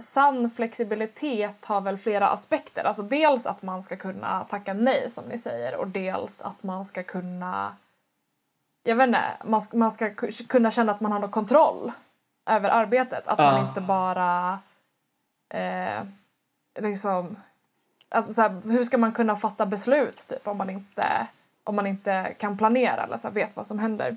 [0.00, 2.84] sann flexibilitet har väl flera aspekter.
[2.84, 6.84] Alltså dels att man ska kunna tacka nej som ni säger och dels att man
[6.84, 7.76] ska kunna,
[8.82, 11.92] jag vet inte, man, ska- man ska ku- kunna känna att man har någon kontroll
[12.50, 13.28] över arbetet.
[13.28, 14.58] Att man inte bara
[15.54, 16.02] eh,
[16.80, 17.36] liksom,
[18.08, 21.26] att, så här, hur ska man kunna fatta beslut typ om man inte,
[21.64, 24.16] om man inte kan planera eller så här, vet vad som händer.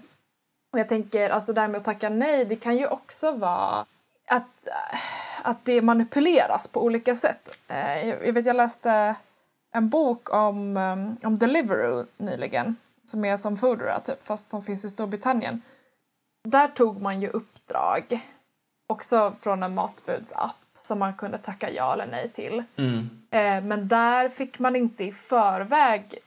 [0.75, 3.85] Och jag tänker, alltså det här med att tacka nej, det kan ju också vara
[4.27, 4.67] att,
[5.41, 7.57] att det manipuleras på olika sätt.
[7.67, 9.15] Eh, Jag vet, jag läste
[9.71, 14.85] en bok om, um, om Deliveroo nyligen, som är som Foodora, typ, fast som finns
[14.85, 15.61] i Storbritannien.
[16.43, 18.19] Där tog man ju uppdrag,
[18.87, 22.63] också från en matbudsapp, som man kunde tacka ja eller nej till.
[22.75, 23.09] Mm.
[23.31, 26.19] Eh, men där fick man inte i förväg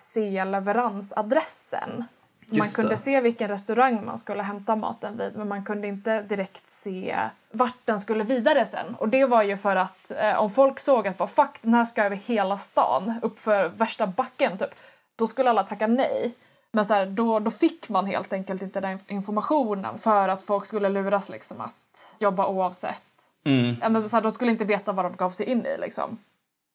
[0.00, 2.04] se leveransadressen.
[2.50, 2.96] Så man Just kunde det.
[2.96, 7.16] se vilken restaurang man skulle hämta maten vid men man kunde inte direkt se
[7.50, 8.94] vart den skulle vidare sen.
[8.94, 11.84] Och det var ju för att eh, om folk såg att bara, fuck den här
[11.84, 14.74] ska över hela stan uppför värsta backen typ,
[15.16, 16.34] då skulle alla tacka nej.
[16.72, 20.66] Men så här, då, då fick man helt enkelt inte den informationen för att folk
[20.66, 23.02] skulle luras liksom att jobba oavsett.
[23.44, 23.76] Mm.
[23.92, 25.76] Men så här, de skulle inte veta vad de gav sig in i.
[25.78, 26.18] Liksom.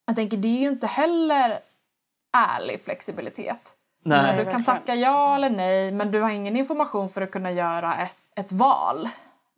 [0.06, 1.60] Jag tänker, det är ju inte heller
[2.32, 3.76] ärlig flexibilitet.
[4.06, 4.44] Nej.
[4.44, 7.96] du kan tacka ja eller nej, men du har ingen information för att kunna göra
[7.96, 9.08] ett, ett val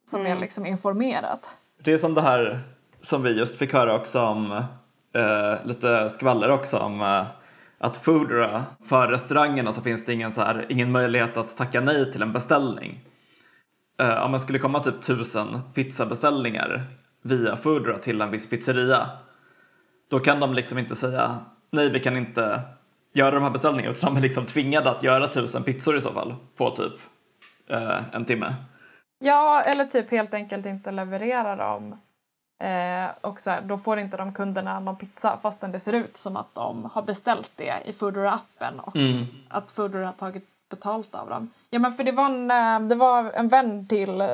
[0.04, 1.56] som är liksom informerat.
[1.84, 2.60] Det är som det här
[3.00, 4.52] som vi just fick höra också om,
[5.14, 7.26] eh, lite skvaller också om eh,
[7.78, 12.12] att Foodora, för restaurangerna så finns det ingen, så här, ingen möjlighet att tacka nej
[12.12, 13.00] till en beställning.
[14.00, 16.86] Eh, om man skulle komma typ tusen pizzabeställningar
[17.22, 19.10] via Foodora till en viss pizzeria
[20.10, 21.38] då kan de liksom inte säga
[21.70, 22.60] nej vi kan inte
[23.18, 26.12] göra de här beställningarna utan de är liksom tvingade att göra tusen pizzor i så
[26.12, 26.92] fall på typ
[27.70, 28.54] eh, en timme.
[29.18, 31.96] Ja, eller typ helt enkelt inte leverera dem.
[32.62, 36.16] Eh, och så här, då får inte de kunderna någon pizza fastän det ser ut
[36.16, 39.24] som att de har beställt det i Foodora-appen och Mm.
[39.48, 41.50] att Foodora har tagit betalt av dem.
[41.70, 44.28] Ja, men för det var en, eh, det var en vän till, eh,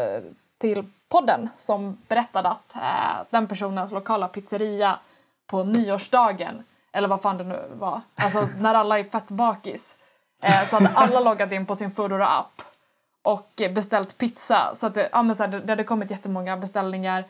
[0.58, 4.98] till podden som berättade att eh, den personens lokala pizzeria
[5.46, 9.96] på nyårsdagen, eller vad fan det nu var, alltså när alla är fett bakis,
[10.42, 12.62] eh, så hade alla loggat in på sin Foodora-app
[13.22, 14.74] och beställt pizza.
[14.74, 17.24] Så att det, ja, men så här, det, det hade kommit jättemånga beställningar.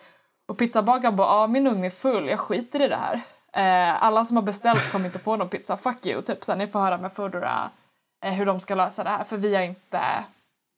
[0.48, 3.20] Och pizzabagaren bara, ja min ugn är full, jag skiter i det här.
[3.52, 6.22] Eh, alla som har beställt kommer inte få någon pizza, fuck you.
[6.22, 7.70] Typ, så här, ni får höra med Foodora
[8.24, 10.24] eh, hur de ska lösa det här för vi har inte,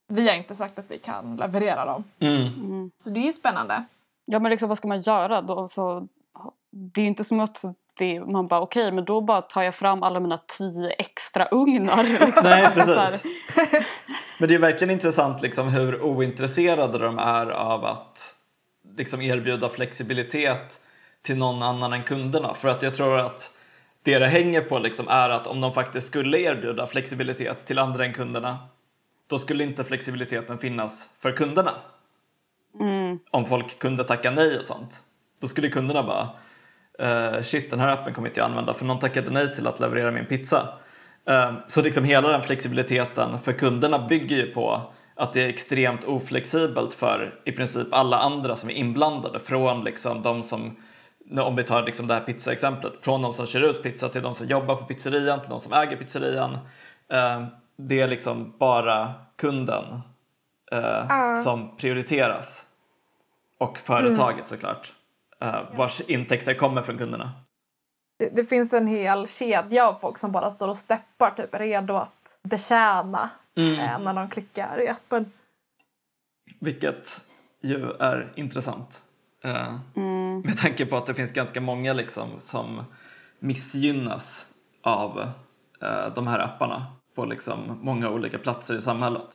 [0.09, 2.05] vi har inte sagt att vi kan leverera dem.
[2.19, 2.91] Mm.
[2.97, 3.85] Så det är ju spännande.
[4.25, 5.69] Ja men liksom vad ska man göra då?
[5.69, 6.07] Så,
[6.73, 7.65] det är ju inte som att
[7.97, 12.03] det, man bara okej men då bara tar jag fram alla mina tio extra ugnar.
[12.27, 12.45] Liksom.
[12.45, 13.87] Nej, Alltså, så precis.
[14.39, 18.35] Men det är verkligen intressant liksom hur ointresserade de är av att
[18.97, 20.81] liksom erbjuda flexibilitet
[21.23, 22.55] till någon annan än kunderna.
[22.55, 23.53] För att jag tror att
[24.03, 28.05] det det hänger på liksom är att om de faktiskt skulle erbjuda flexibilitet till andra
[28.05, 28.59] än kunderna
[29.27, 31.75] då skulle inte flexibiliteten finnas för kunderna.
[33.31, 35.03] Om folk kunde tacka nej och sånt.
[35.41, 36.31] Då skulle kunderna bara
[36.99, 39.81] eh, shit den här appen kommer inte jag använda för någon tackade nej till att
[39.81, 40.69] leverera min pizza.
[41.29, 46.05] Eh, så liksom hela den flexibiliteten för kunderna bygger ju på att det är extremt
[46.05, 50.77] oflexibelt för i princip alla andra som är inblandade från liksom de som
[51.41, 54.35] om vi tar liksom det här pizzaexemplet, från de som kör ut pizza till de
[54.35, 56.59] som jobbar på pizzerian till de som äger pizzerian.
[57.13, 59.85] Eh, det är liksom bara kunden
[60.73, 62.65] eh, som prioriteras
[63.59, 64.96] och företaget såklart eh,
[65.73, 67.33] vars intäkter kommer från kunderna.
[68.19, 71.95] Det, det finns en hel kedja av folk som bara står och steppar typ redo
[71.95, 75.33] att betjäna eh, när de klickar i appen.
[76.61, 77.25] Vilket
[77.61, 79.03] ju är intressant.
[79.45, 79.79] Eh,
[80.45, 82.85] Med tanke på att det finns ganska många liksom som
[83.39, 84.47] missgynnas
[84.83, 85.21] av
[85.83, 89.29] eh, de här apparna på liksom många olika platser i samhället.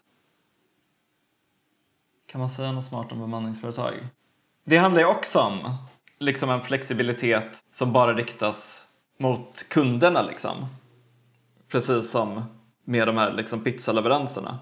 [2.28, 3.94] Kan man säga något smart om bemanningsföretag?
[4.64, 5.78] Det handlar ju också om
[6.22, 10.66] liksom en flexibilitet som bara riktas mot kunderna liksom.
[11.68, 12.44] Precis som
[12.86, 14.60] med de här liksom pizzaleveranserna.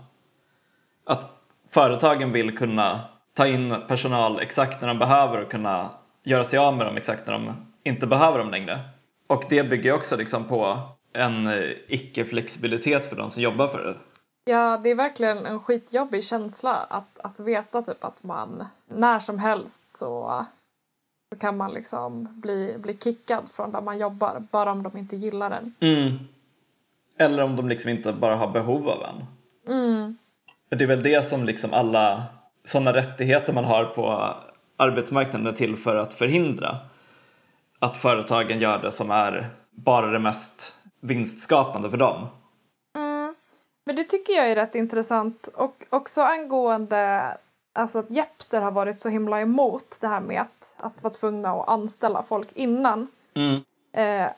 [1.05, 1.25] Att
[1.69, 2.99] företagen vill kunna
[3.33, 5.89] ta in personal exakt när de behöver och kunna
[6.23, 7.53] göra sig av med dem exakt när de
[7.83, 8.79] inte behöver dem längre.
[9.27, 10.79] Och det bygger också liksom på
[11.13, 13.97] en eh, icke-flexibilitet för de som jobbar för det.
[14.51, 19.39] Ja, det är verkligen en skitjobbig känsla att, att veta typ att man när som
[19.39, 20.45] helst så,
[21.29, 25.15] så kan man liksom bli, bli kickad från där man jobbar bara om de inte
[25.15, 25.73] gillar den.
[25.79, 26.17] Mm.
[27.17, 29.25] Eller om de liksom inte bara har behov av en.
[29.75, 30.17] Mm.
[30.69, 32.23] Det är väl det som liksom alla
[32.65, 34.33] sådana rättigheter man har på
[34.77, 36.77] arbetsmarknaden är till för att förhindra
[37.79, 42.27] att företagen gör det som är bara det mest vinstskapande för dem.
[42.95, 43.35] Mm.
[43.85, 47.23] Men det tycker jag är rätt intressant och också angående
[47.73, 51.51] alltså att Jepster har varit så himla emot det här med att, att vara tvungna
[51.51, 53.07] att anställa folk innan.
[53.33, 53.61] Mm.
[53.93, 54.31] Eh,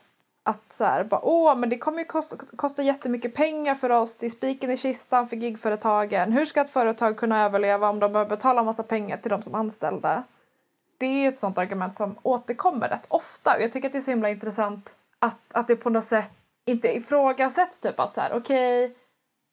[0.43, 4.15] att så här, bara, åh, men det kommer ju kosta, kosta jättemycket pengar för oss.
[4.17, 6.31] Det är spiken i kistan för gigföretagen.
[6.31, 9.55] Hur ska ett företag kunna överleva om de behöver betala massa pengar till de som
[9.55, 10.23] anställda?
[10.97, 13.55] Det är ju ett sånt argument som återkommer rätt ofta.
[13.55, 16.31] Och jag tycker att det är så himla intressant att, att det på något sätt
[16.65, 17.79] inte ifrågasätts.
[17.79, 18.97] Typ att så här, okej, okay,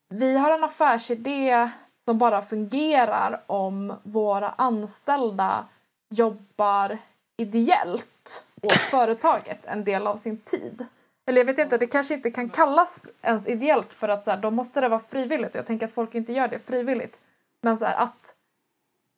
[0.09, 1.71] vi har en affärsidé
[2.09, 5.65] som bara fungerar om våra anställda
[6.11, 6.99] jobbar
[7.37, 10.87] ideellt åt företaget en del av sin tid.
[11.27, 14.39] Eller jag vet inte, det kanske inte kan kallas ens ideellt för att så här,
[14.39, 15.55] då måste det vara frivilligt.
[15.55, 17.19] Jag tänker att folk inte gör det frivilligt.
[17.63, 18.35] Men så här, att,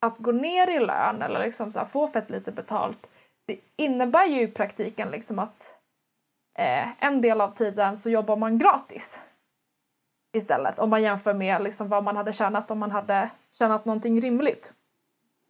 [0.01, 3.09] att gå ner i lön eller liksom så här, få fett lite betalt
[3.47, 5.75] det innebär ju i praktiken liksom att
[6.59, 9.21] eh, en del av tiden så jobbar man gratis
[10.33, 14.21] istället om man jämför med liksom vad man hade tjänat om man hade tjänat någonting
[14.21, 14.73] rimligt.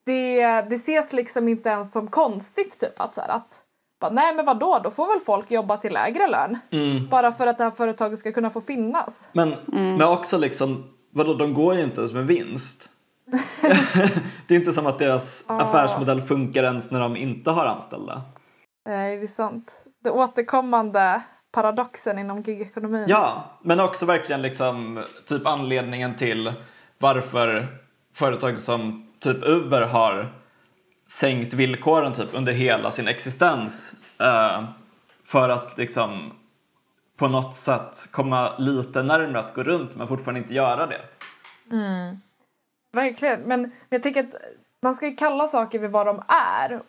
[0.06, 3.62] Det, det ses liksom inte ens som konstigt typ att så här, att
[4.00, 6.58] bara, nej men vadå, då får väl folk jobba till lägre lön.
[6.70, 7.08] Mm.
[7.08, 9.28] Bara för att det här företaget ska kunna få finnas.
[9.32, 12.88] Men, men också liksom, vadå, de går ju inte ens med vinst.
[14.48, 15.60] det är inte som att deras Ah.
[15.60, 18.22] affärsmodell funkar ens när de inte har anställda.
[18.86, 19.84] Nej, det är sant.
[20.04, 21.22] Det återkommande
[21.52, 23.04] paradoxen inom gigekonomin.
[23.08, 26.52] Ja, men också verkligen liksom typ anledningen till
[26.98, 27.78] varför
[28.14, 30.32] företag som typ Uber har
[31.08, 34.64] sänkt villkoren typ under hela sin existens eh,
[35.24, 36.32] för att liksom
[37.16, 41.00] på något sätt komma lite närmare att gå runt men fortfarande inte göra det.
[42.92, 43.40] Verkligen.
[43.40, 44.34] Men, men jag tänker att
[44.82, 46.82] man ska ju kalla saker vid vad de är.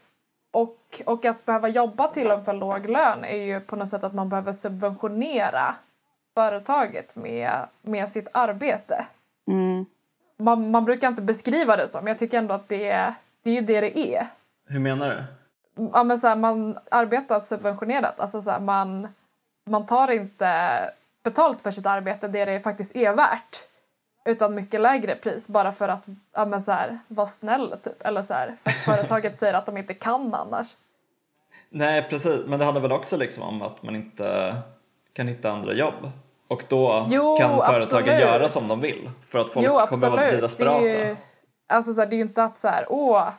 [0.52, 4.04] Och, och att behöva jobba till en för låg lön är ju på något sätt
[4.04, 5.76] att man behöver subventionera
[6.34, 9.06] företaget med, med sitt arbete.
[9.48, 9.86] Mm.
[10.38, 13.50] Man, man brukar inte beskriva det så, men jag tycker ändå att det är, det
[13.50, 14.28] är ju det det är.
[14.68, 15.24] Hur menar du?
[15.94, 18.20] Ja, men så här, man arbetar subventionerat.
[18.20, 19.08] Alltså så här, man,
[19.66, 20.80] man tar inte
[21.24, 23.71] betalt för sitt arbete det det faktiskt är värt.
[24.26, 28.02] Utan mycket lägre pris bara för att ja, men så här, vara snäll typ.
[28.06, 30.76] Eller så här, för att företaget säger att de inte kan annars.
[31.70, 34.56] Nej precis, men det handlar väl också liksom om att man inte
[35.14, 36.12] kan hitta andra jobb.
[36.48, 38.20] Och då Jo, kan företagen absolut.
[38.20, 39.12] göra som de vill.
[39.30, 40.32] För att folk jo, kommer att bli absolut.
[40.32, 40.82] Det desperata.
[40.82, 41.16] är ju
[41.68, 43.30] alltså, så här, det är ju inte att så här, åh,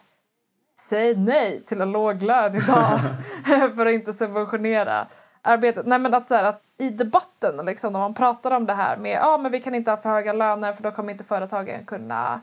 [0.78, 2.98] säg nej till en låg lön idag
[3.76, 5.06] för att inte subventionera
[5.42, 5.86] arbetet.
[5.86, 8.96] Nej, men att, så här, att i debatten, liksom, när man pratar om det här
[8.96, 11.84] med ja, men vi kan inte ha för höga löner för då kommer inte företagen
[11.84, 12.40] kunna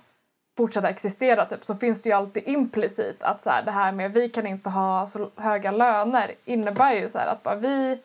[0.57, 4.11] fortsätta existera typ, så finns det ju alltid implicit att så här, det här med
[4.11, 8.01] vi kan inte ha så höga löner innebär ju så här, att bara vi,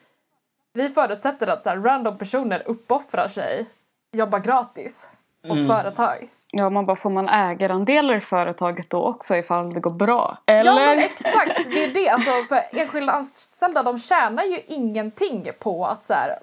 [0.73, 3.67] vi förutsätter att så här, random personer uppoffrar sig,
[4.13, 5.09] jobbar gratis
[5.49, 6.29] åt företag.
[6.57, 10.39] Ja, man bara får man ägarandelar i företaget då också ifall det går bra?
[10.47, 10.71] Eller?
[10.71, 12.09] Ja men exakt, det är det.
[12.09, 16.39] Alltså, för enskilda anställda de tjänar ju ingenting på att så här,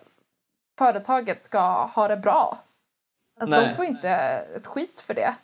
[0.79, 2.57] företaget ska ha det bra.
[3.39, 4.09] Alltså, de får inte
[4.55, 5.35] ett skit för det.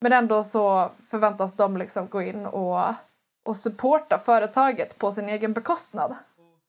[0.00, 2.94] Men ändå så förväntas de liksom gå in och,
[3.46, 6.16] och supporta företaget på sin egen bekostnad.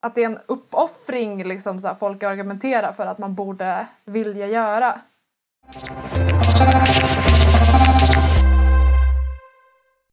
[0.01, 4.47] Att det är en uppoffring liksom, så här, folk argumenterar för att man borde vilja
[4.47, 4.99] göra.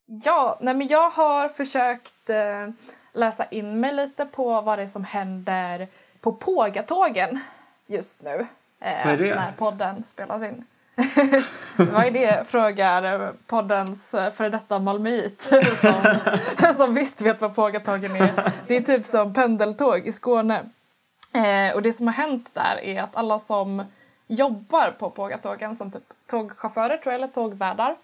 [0.06, 2.68] Ja, nej men jag har försökt eh,
[3.12, 5.88] läsa in mig lite på vad det är som händer
[6.20, 7.40] på Pågatågen
[7.86, 8.46] just nu.
[8.80, 9.34] Eh, Vad är det?
[9.34, 10.64] När podden spelas in.
[11.76, 12.48] vad är det?
[12.48, 15.42] Frågar poddens eh, före detta malmöit
[15.80, 18.52] som, som visst vet vad Pågatågen är.
[18.66, 20.62] Det är typ som pendeltåg i Skåne.
[21.32, 23.82] Eh, och det som har hänt där är att alla som
[24.26, 27.96] jobbar på Pågatågen som typ tågchaufförer tror jag, eller tågvärdar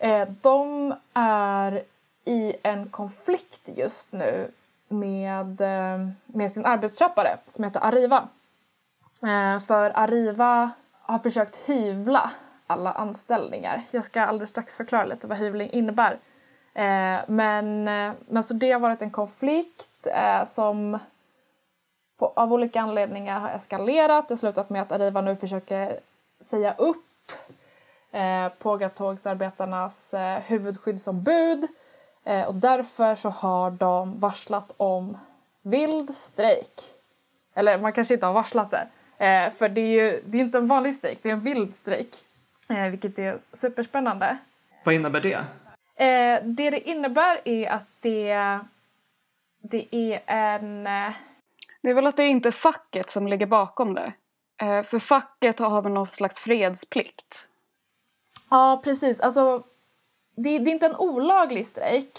[0.00, 1.82] Eh, de är
[2.24, 4.50] i en konflikt just nu
[4.88, 8.28] med, eh, med sin arbetsköpare som heter Arriva.
[9.22, 10.70] Eh, för Arriva
[11.02, 12.30] har försökt hyvla
[12.66, 13.82] alla anställningar.
[13.90, 16.18] Jag ska alldeles strax förklara lite vad hyvling innebär.
[16.74, 20.98] Eh, men, eh, men så det har varit en konflikt eh, som
[22.18, 24.28] på, av olika anledningar har eskalerat.
[24.28, 26.00] Det har slutat med att Arriva nu försöker
[26.40, 27.04] säga upp
[28.12, 31.68] eh, pågatågsarbetarnas eh, huvudskyddsombud
[32.24, 35.18] eh, och därför så har de varslat om
[35.62, 36.82] vild strejk.
[37.54, 38.88] Eller man kanske inte har varslat det,
[39.26, 41.74] eh, för det är ju det är inte en vanlig strejk, det är en vild
[41.74, 42.14] strejk,
[42.70, 44.36] eh, vilket är superspännande.
[44.84, 45.44] Vad innebär det?
[46.04, 48.58] Eh, det det innebär är att det,
[49.62, 50.84] det är en
[51.82, 54.12] det är väl att det är inte facket som ligger bakom det.
[54.84, 57.48] För facket har väl någon slags fredsplikt.
[58.50, 59.20] Ja, precis.
[59.20, 59.62] Alltså,
[60.36, 62.18] det, det är inte en olaglig strejk.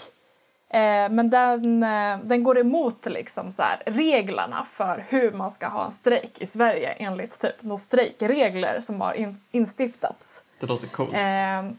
[0.68, 5.66] Eh, men den, eh, den går emot liksom så här, reglerna för hur man ska
[5.66, 10.42] ha en strejk i Sverige enligt typ några strejkregler som har in, instiftats.
[10.60, 11.14] Det låter coolt.
[11.14, 11.70] Eh,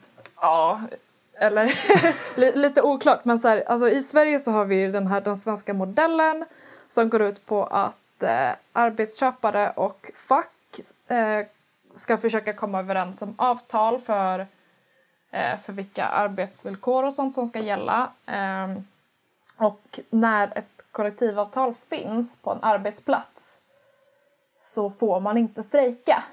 [0.41, 0.81] ja,
[1.33, 1.73] eller
[2.57, 3.25] lite oklart.
[3.25, 6.45] Men så här, alltså, i Sverige så har vi den här den svenska modellen
[6.87, 11.45] som går ut på att eh, arbetsköpare och fack eh,
[11.95, 14.47] ska försöka komma överens om avtal för,
[15.31, 18.11] eh, för vilka arbetsvillkor och sånt som ska gälla.
[18.25, 18.87] Ehm,
[19.57, 23.59] och när ett kollektivavtal finns på en arbetsplats
[24.59, 26.23] så får man inte strejka.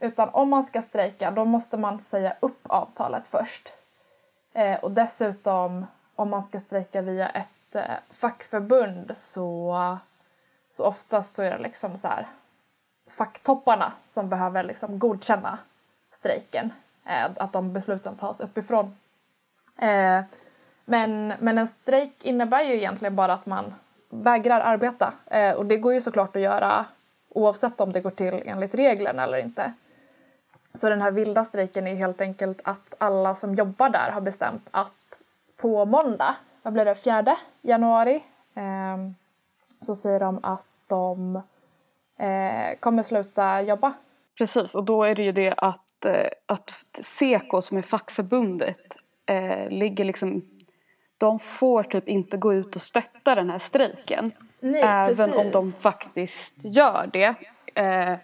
[0.00, 3.72] Utan om man ska strejka då måste man säga upp avtalet först.
[4.52, 9.98] Eh, och dessutom om man ska strejka via ett eh, fackförbund så,
[10.70, 12.26] så oftast så är det liksom så här
[13.10, 15.58] facktopparna som behöver liksom godkänna
[16.10, 16.72] strejken.
[17.04, 18.96] Eh, att de besluten tas uppifrån.
[19.78, 20.20] Eh,
[20.84, 23.74] men, men en strejk innebär ju egentligen bara att man
[24.08, 25.12] vägrar arbeta.
[25.26, 26.86] Eh, och det går ju såklart att göra
[27.28, 29.72] oavsett om det går till enligt reglerna eller inte.
[30.72, 34.68] Så den här vilda strejken är helt enkelt att alla som jobbar där har bestämt
[34.70, 35.20] att
[35.56, 38.24] på måndag vad blir det, 4 januari
[39.80, 41.42] så säger de att de
[42.18, 43.94] eh, kommer sluta jobba.
[44.38, 48.96] Precis, och då är det ju det att, eh, att Seko som är fackförbundet
[49.26, 50.42] eh, ligger liksom
[51.18, 54.32] de får typ inte gå ut och stötta den här strejken.
[54.60, 55.34] Nej, även precis.
[55.34, 57.34] om de faktiskt gör det.
[57.74, 58.16] Eh,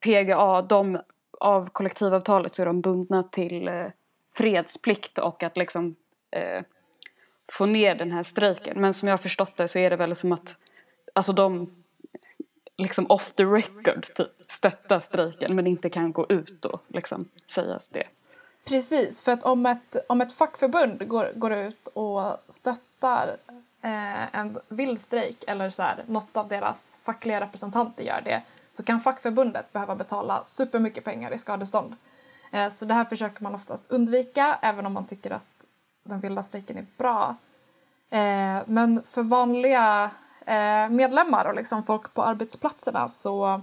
[0.00, 1.00] PGA, de,
[1.40, 3.86] av kollektivavtalet så är de bundna till eh,
[4.34, 5.96] fredsplikt och att liksom
[6.30, 6.62] eh,
[7.52, 8.80] få ner den här strejken.
[8.80, 10.56] Men som jag har förstått det så är det väl som att
[11.12, 11.83] alltså de
[12.76, 18.06] liksom off the record typ strejken men inte kan gå ut och liksom säga det.
[18.64, 23.36] Precis, för att om ett, om ett fackförbund går, går ut och stöttar
[23.82, 28.82] eh, en vild strejk eller så här, något av deras fackliga representanter gör det så
[28.82, 31.96] kan fackförbundet behöva betala supermycket pengar i skadestånd.
[32.52, 35.64] Eh, så det här försöker man oftast undvika även om man tycker att
[36.04, 37.36] den vilda strejken är bra.
[38.10, 40.10] Eh, men för vanliga
[40.46, 43.62] Eh, medlemmar och liksom folk på arbetsplatserna så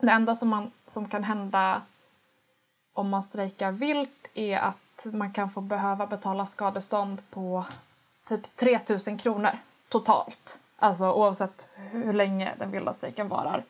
[0.00, 1.82] det enda som, man, som kan hända
[2.92, 7.64] om man strejkar vilt är att man kan få behöva betala skadestånd på
[8.24, 9.58] typ 3 000 kronor
[9.88, 10.58] totalt.
[10.76, 13.64] Alltså oavsett hur länge den vilda strejken varar.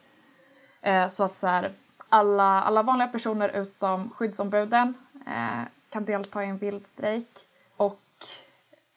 [0.81, 1.71] Eh, så att så här,
[2.09, 4.93] alla, alla vanliga personer utom skyddsombuden
[5.27, 7.27] eh, kan delta i en vild strejk.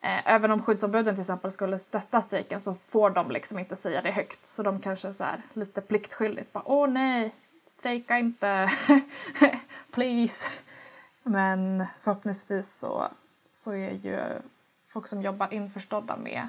[0.04, 4.02] Eh, även om skyddsombuden till exempel skulle stötta strejken så får de liksom inte säga
[4.02, 4.46] det högt.
[4.46, 7.34] Så de kanske så här, lite pliktskyldigt bara åh nej,
[7.66, 8.70] strejka inte,
[9.90, 10.50] please.
[11.22, 13.08] Men förhoppningsvis så,
[13.52, 14.20] så är ju
[14.88, 16.48] folk som jobbar införstådda med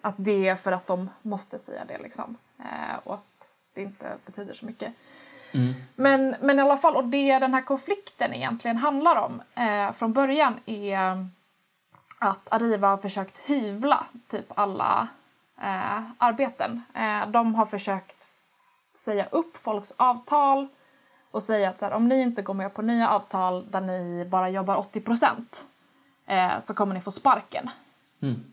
[0.00, 2.36] att det är för att de måste säga det liksom.
[2.58, 4.92] Eh, och att det inte betyder så mycket.
[5.54, 5.74] Mm.
[5.94, 10.12] Men, men i alla fall, och det den här konflikten egentligen handlar om eh, från
[10.12, 11.28] början är
[12.18, 15.08] att Arriva har försökt hyvla typ alla
[15.60, 16.82] eh, arbeten.
[16.94, 18.26] Eh, de har försökt
[18.94, 20.68] säga upp folks avtal
[21.30, 24.24] och säga att så här, om ni inte går med på nya avtal där ni
[24.30, 25.66] bara jobbar 80 procent
[26.26, 27.70] eh, så kommer ni få sparken.
[28.22, 28.44] Mm.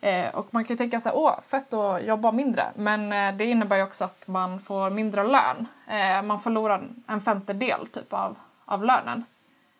[0.00, 2.66] Eh, och man kan ju tänka sig åh, fett att jobba mindre.
[2.74, 5.66] Men eh, det innebär ju också att man får mindre lön.
[5.86, 9.24] Eh, man förlorar en femtedel typ av, av lönen.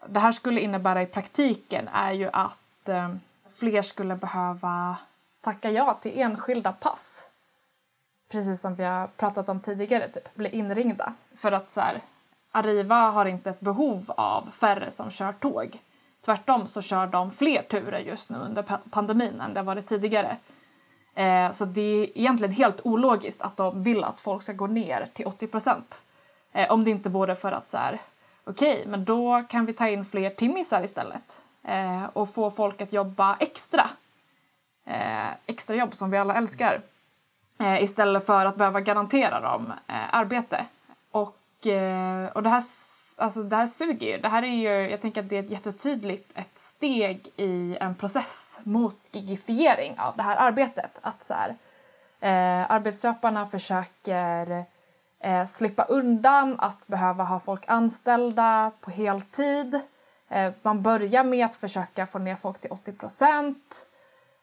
[0.07, 3.09] Det här skulle innebära i praktiken är ju att eh,
[3.59, 4.97] fler skulle behöva
[5.41, 7.25] tacka ja till enskilda pass.
[8.29, 11.15] Precis som vi har pratat om tidigare, typ bli inringda.
[11.37, 12.03] För att så här,
[12.53, 15.83] Arriva har inte ett behov av färre som kör tåg.
[16.21, 20.37] tvärtom så kör de fler turer just nu under pandemin än det varit tidigare.
[21.15, 25.09] Eh, så det är egentligen helt ologiskt att de vill att folk ska gå ner
[25.13, 26.03] till 80 procent.
[26.53, 28.01] Eh, om det inte vore för att så här,
[28.45, 32.93] okej, men då kan vi ta in fler timmisar istället eh, och få folk att
[32.93, 33.91] jobba extra.
[34.85, 36.83] Eh, extra jobb som vi alla älskar.
[37.61, 40.67] Eh, istället för att behöva garantera dem eh, arbete.
[41.11, 42.63] Och, eh, och det, här,
[43.17, 44.19] alltså, det här suger ju.
[44.19, 44.91] Det här är ju.
[44.91, 50.17] Jag tänker att det är ett jättetydligt ett steg i en process mot gigifiering av
[50.17, 50.91] det här arbetet.
[51.01, 51.57] Att så här,
[52.21, 54.65] eh, arbetsköparna försöker
[55.21, 59.81] eh, slippa undan att behöva ha folk anställda på heltid.
[60.29, 63.87] Eh, man börjar med att försöka få ner folk till 80 procent.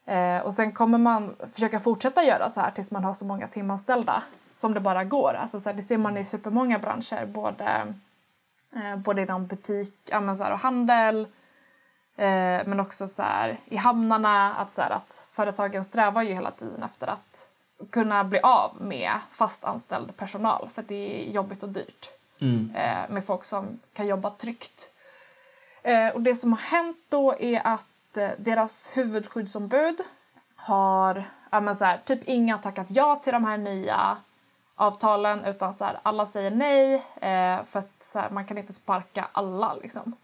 [0.05, 3.47] Eh, och sen kommer man försöka fortsätta göra så här tills man har så många
[3.47, 4.23] timanställda
[4.53, 5.33] som det bara går.
[5.33, 7.93] Alltså så här, det ser man i supermånga branscher, både,
[8.75, 11.27] eh, både inom butik ja, men så här, och handel
[12.65, 14.53] men också så här, i hamnarna.
[14.53, 17.47] Att, så att företagen strävar ju hela tiden efter att
[17.89, 22.09] kunna bli av med fast anställd personal för det är jobbigt och dyrt
[22.75, 24.91] eh, med folk som kan jobba tryggt.
[25.85, 30.01] Eh, och det som har hänt då är att eh, deras huvudskyddsombud
[30.55, 34.17] har, ja men så här, typ inga har tackat ja till de här nya
[34.75, 38.73] avtalen utan så här, alla säger nej eh, för att så här, man kan inte
[38.73, 40.15] sparka alla liksom.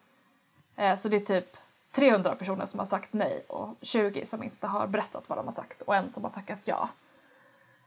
[0.76, 1.58] Eh, så det är typ
[1.92, 5.52] 300 personer som har sagt nej och 20 som inte har berättat vad de har
[5.52, 6.90] sagt och en som har tackat ja.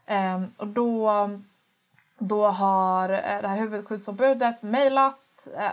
[0.06, 1.30] Ehm, och då,
[2.18, 5.23] då har eh, det här huvudskyddsombudet mejlat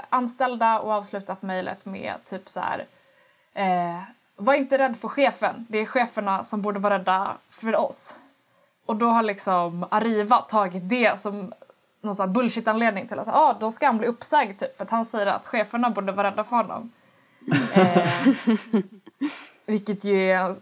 [0.09, 2.87] anställda och avslutat mejlet med typ så här
[3.53, 4.01] eh,
[4.35, 8.15] var inte rädd för chefen, det är cheferna som borde vara rädda för oss.
[8.85, 11.53] Och då har liksom Arriva tagit det som
[12.01, 15.05] någon sån bullshit-anledning till att ah, då ska han bli uppsagd typ, för att han
[15.05, 16.91] säger att cheferna borde vara rädda för honom.
[17.73, 18.27] eh,
[19.65, 20.55] vilket ju är en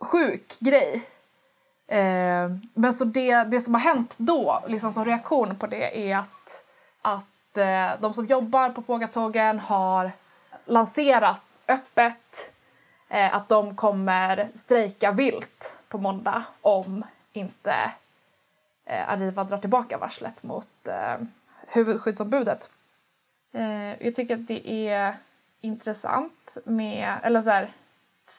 [0.00, 1.02] sjuk grej.
[1.88, 6.16] Eh, men så det, det som har hänt då, liksom som reaktion på det, är
[6.16, 6.64] att,
[7.02, 10.12] att eh, de som jobbar på Pågatågen har
[10.64, 12.52] lanserat öppet
[13.08, 17.74] eh, att de kommer strejka vilt på måndag om inte
[18.84, 21.16] eh, Arriva drar tillbaka varslet mot eh,
[21.66, 22.70] huvudskyddsombudet.
[23.52, 25.16] Eh, jag tycker att det är
[25.60, 27.68] intressant med, eller så här,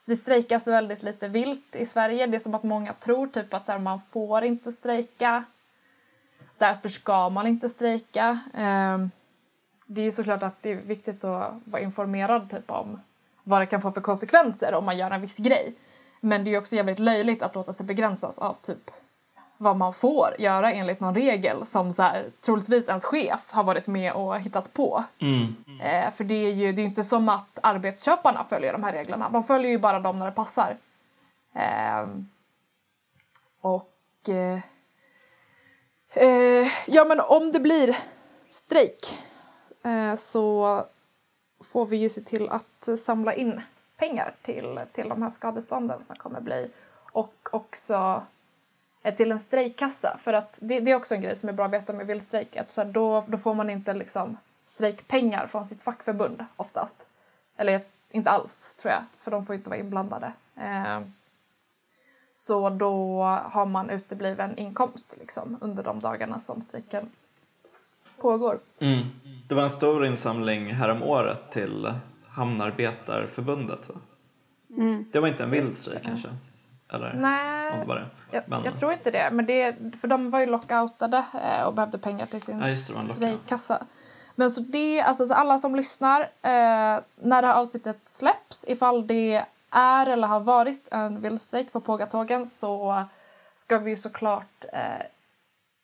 [0.06, 2.28] det strejkas väldigt lite vilt i Sverige.
[2.28, 5.44] Det är som att många tror typ att så här, man får inte strejka.
[6.64, 8.40] Därför ska man inte strejka.
[8.54, 8.98] Eh,
[9.86, 13.00] det är såklart att det är viktigt att vara informerad typ om
[13.44, 15.74] vad det kan få för konsekvenser om man gör en viss grej.
[16.22, 18.92] Men det är också jävligt löjligt att låta sig begränsas av typ
[19.58, 23.88] vad man får göra enligt någon regel som så här, troligtvis ens chef har varit
[23.88, 25.04] med och hittat på.
[25.82, 29.30] Eh, för det är ju det är inte som att arbetsköparna följer de här reglerna.
[29.30, 30.78] De följer ju bara dem när det passar.
[31.54, 32.08] Eh,
[33.62, 34.30] och...
[34.30, 34.60] Eh,
[36.14, 37.98] eh, ja, men om det blir
[38.50, 39.20] strejk
[39.84, 40.84] eh, så
[41.60, 43.62] får vi ju se till att samla in
[43.98, 46.72] pengar till, till de här skadestånden som kommer bli.
[47.12, 48.24] Och också
[49.04, 50.18] eh, till en strejkkassa.
[50.18, 52.58] För att det, det är också en grej som är bra att veta med vildstrejk.
[52.58, 57.08] Att så här, då, då får man inte liksom strejkpengar från sitt fackförbund oftast.
[57.58, 60.34] Eller inte alls, tror jag, för de får inte vara inblandade.
[60.56, 61.02] Eh,
[62.34, 67.10] så då har man utebliven inkomst liksom, under de dagarna som strejken
[68.22, 68.60] pågår.
[68.80, 69.06] Mm.
[69.50, 71.94] Det var en stor insamling härom året till
[72.28, 73.96] Hamnarbetarförbundet va?
[75.12, 76.30] Det var inte en vild strejk kanske?
[76.90, 77.14] Eller?
[77.14, 78.06] Nej, var det.
[78.32, 79.30] jag, Men- jag tror inte det.
[79.32, 83.84] Men det, för de var ju lockoutade eh, och behövde pengar till sin Ja, strejkkassa.
[84.36, 86.28] Men så det, alltså så alla som lyssnar, eh,
[87.16, 92.48] när det här avsnittet släpps, ifall det är eller har varit en vildstrejk på Pågatågen
[92.48, 93.04] så
[93.54, 95.06] ska vi såklart eh,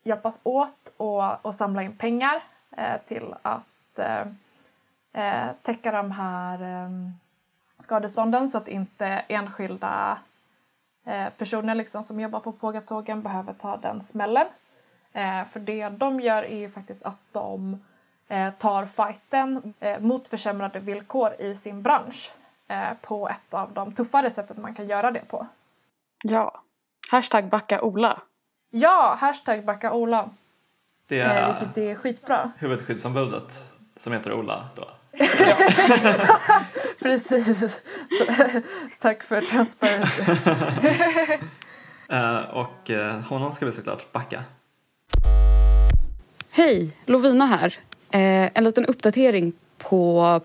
[0.04, 2.44] hjälpas åt och, och samla in pengar
[2.78, 4.28] eh, till att eh,
[5.14, 6.90] eh, täcka de här eh,
[7.78, 10.20] skadestånden så att inte enskilda
[11.06, 14.48] eh, personer liksom som jobbar på Pågatågen behöver ta den smällen.
[15.14, 17.84] Eh, för det de gör är ju faktiskt att de
[18.28, 22.34] eh, tar fighten eh, mot försämrade villkor i sin bransch
[23.02, 25.48] på ett av de tuffare sätten man kan göra det på.
[26.24, 26.62] Ja.
[27.12, 28.22] Hashtag backa Ola.
[28.70, 30.30] Ja, hashtag backa Ola,
[31.08, 32.52] Det eh, är vilket är skitbra.
[32.58, 33.54] huvudskyddsombudet
[33.98, 34.90] som heter Ola då.
[37.02, 37.82] Precis.
[39.00, 40.24] Tack för transparency.
[42.12, 44.44] Eh, och eh, honom ska vi såklart backa.
[46.52, 47.78] Hej, Lovina här.
[48.12, 50.42] Eh, en liten uppdatering på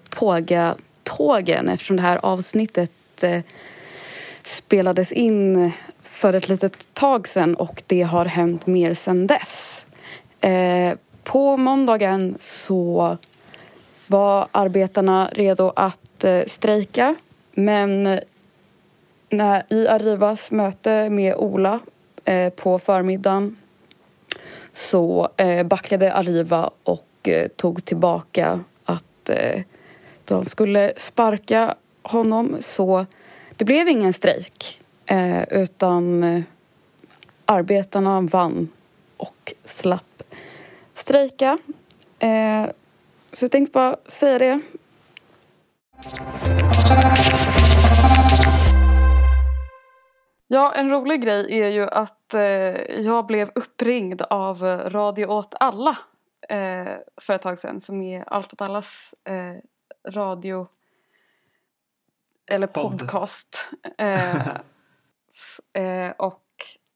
[1.16, 2.90] tågen eftersom det här avsnittet
[3.22, 3.42] eh,
[4.42, 9.86] spelades in för ett litet tag sedan och det har hänt mer sedan dess.
[10.40, 10.94] Eh,
[11.24, 13.16] på måndagen så
[14.06, 17.14] var arbetarna redo att eh, strejka
[17.52, 18.20] men
[19.28, 21.80] när, i Arrivas möte med Ola
[22.56, 23.56] på förmiddagen
[24.72, 29.30] så eh, backade Arriva och tog tillbaka att
[30.30, 33.06] eh, de skulle sparka honom så
[33.56, 36.42] det blev ingen strejk eh, utan eh,
[37.46, 38.68] arbetarna vann
[39.16, 40.22] och slapp
[40.94, 41.58] strejka.
[42.18, 42.66] Eh,
[43.32, 44.60] så jag tänkte bara säga det.
[50.46, 52.40] Ja, en rolig grej är ju att eh,
[53.00, 55.98] jag blev uppringd av eh, Radio åt alla
[56.48, 59.64] eh, för ett tag sedan som är Allt åt allas eh,
[60.04, 60.68] radio
[62.46, 63.70] eller podcast.
[63.98, 64.56] Eh,
[65.72, 66.42] eh, och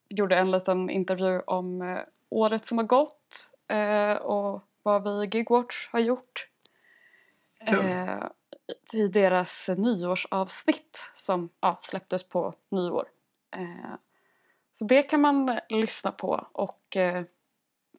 [0.08, 1.98] gjorde en liten intervju om eh,
[2.28, 6.48] året som har gått eh, och vad vi i Gigwatch har gjort.
[7.66, 7.86] Kul.
[7.86, 8.24] Eh,
[8.92, 13.08] I deras nyårsavsnitt som ja, släpptes på nyår.
[13.56, 13.94] Eh,
[14.72, 16.96] så det kan man lyssna på och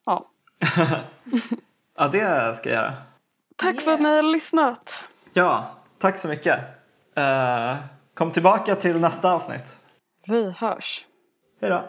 [0.05, 0.29] ja,
[1.95, 3.08] Ja, det ska jag göra.
[3.59, 5.07] Tack för att ni har lyssnat.
[5.33, 6.59] Ja, tack så mycket.
[7.15, 7.75] Eh,
[8.13, 9.79] kom tillbaka till nästa avsnitt.
[10.27, 11.05] Vi hörs.
[11.61, 11.83] Hej då.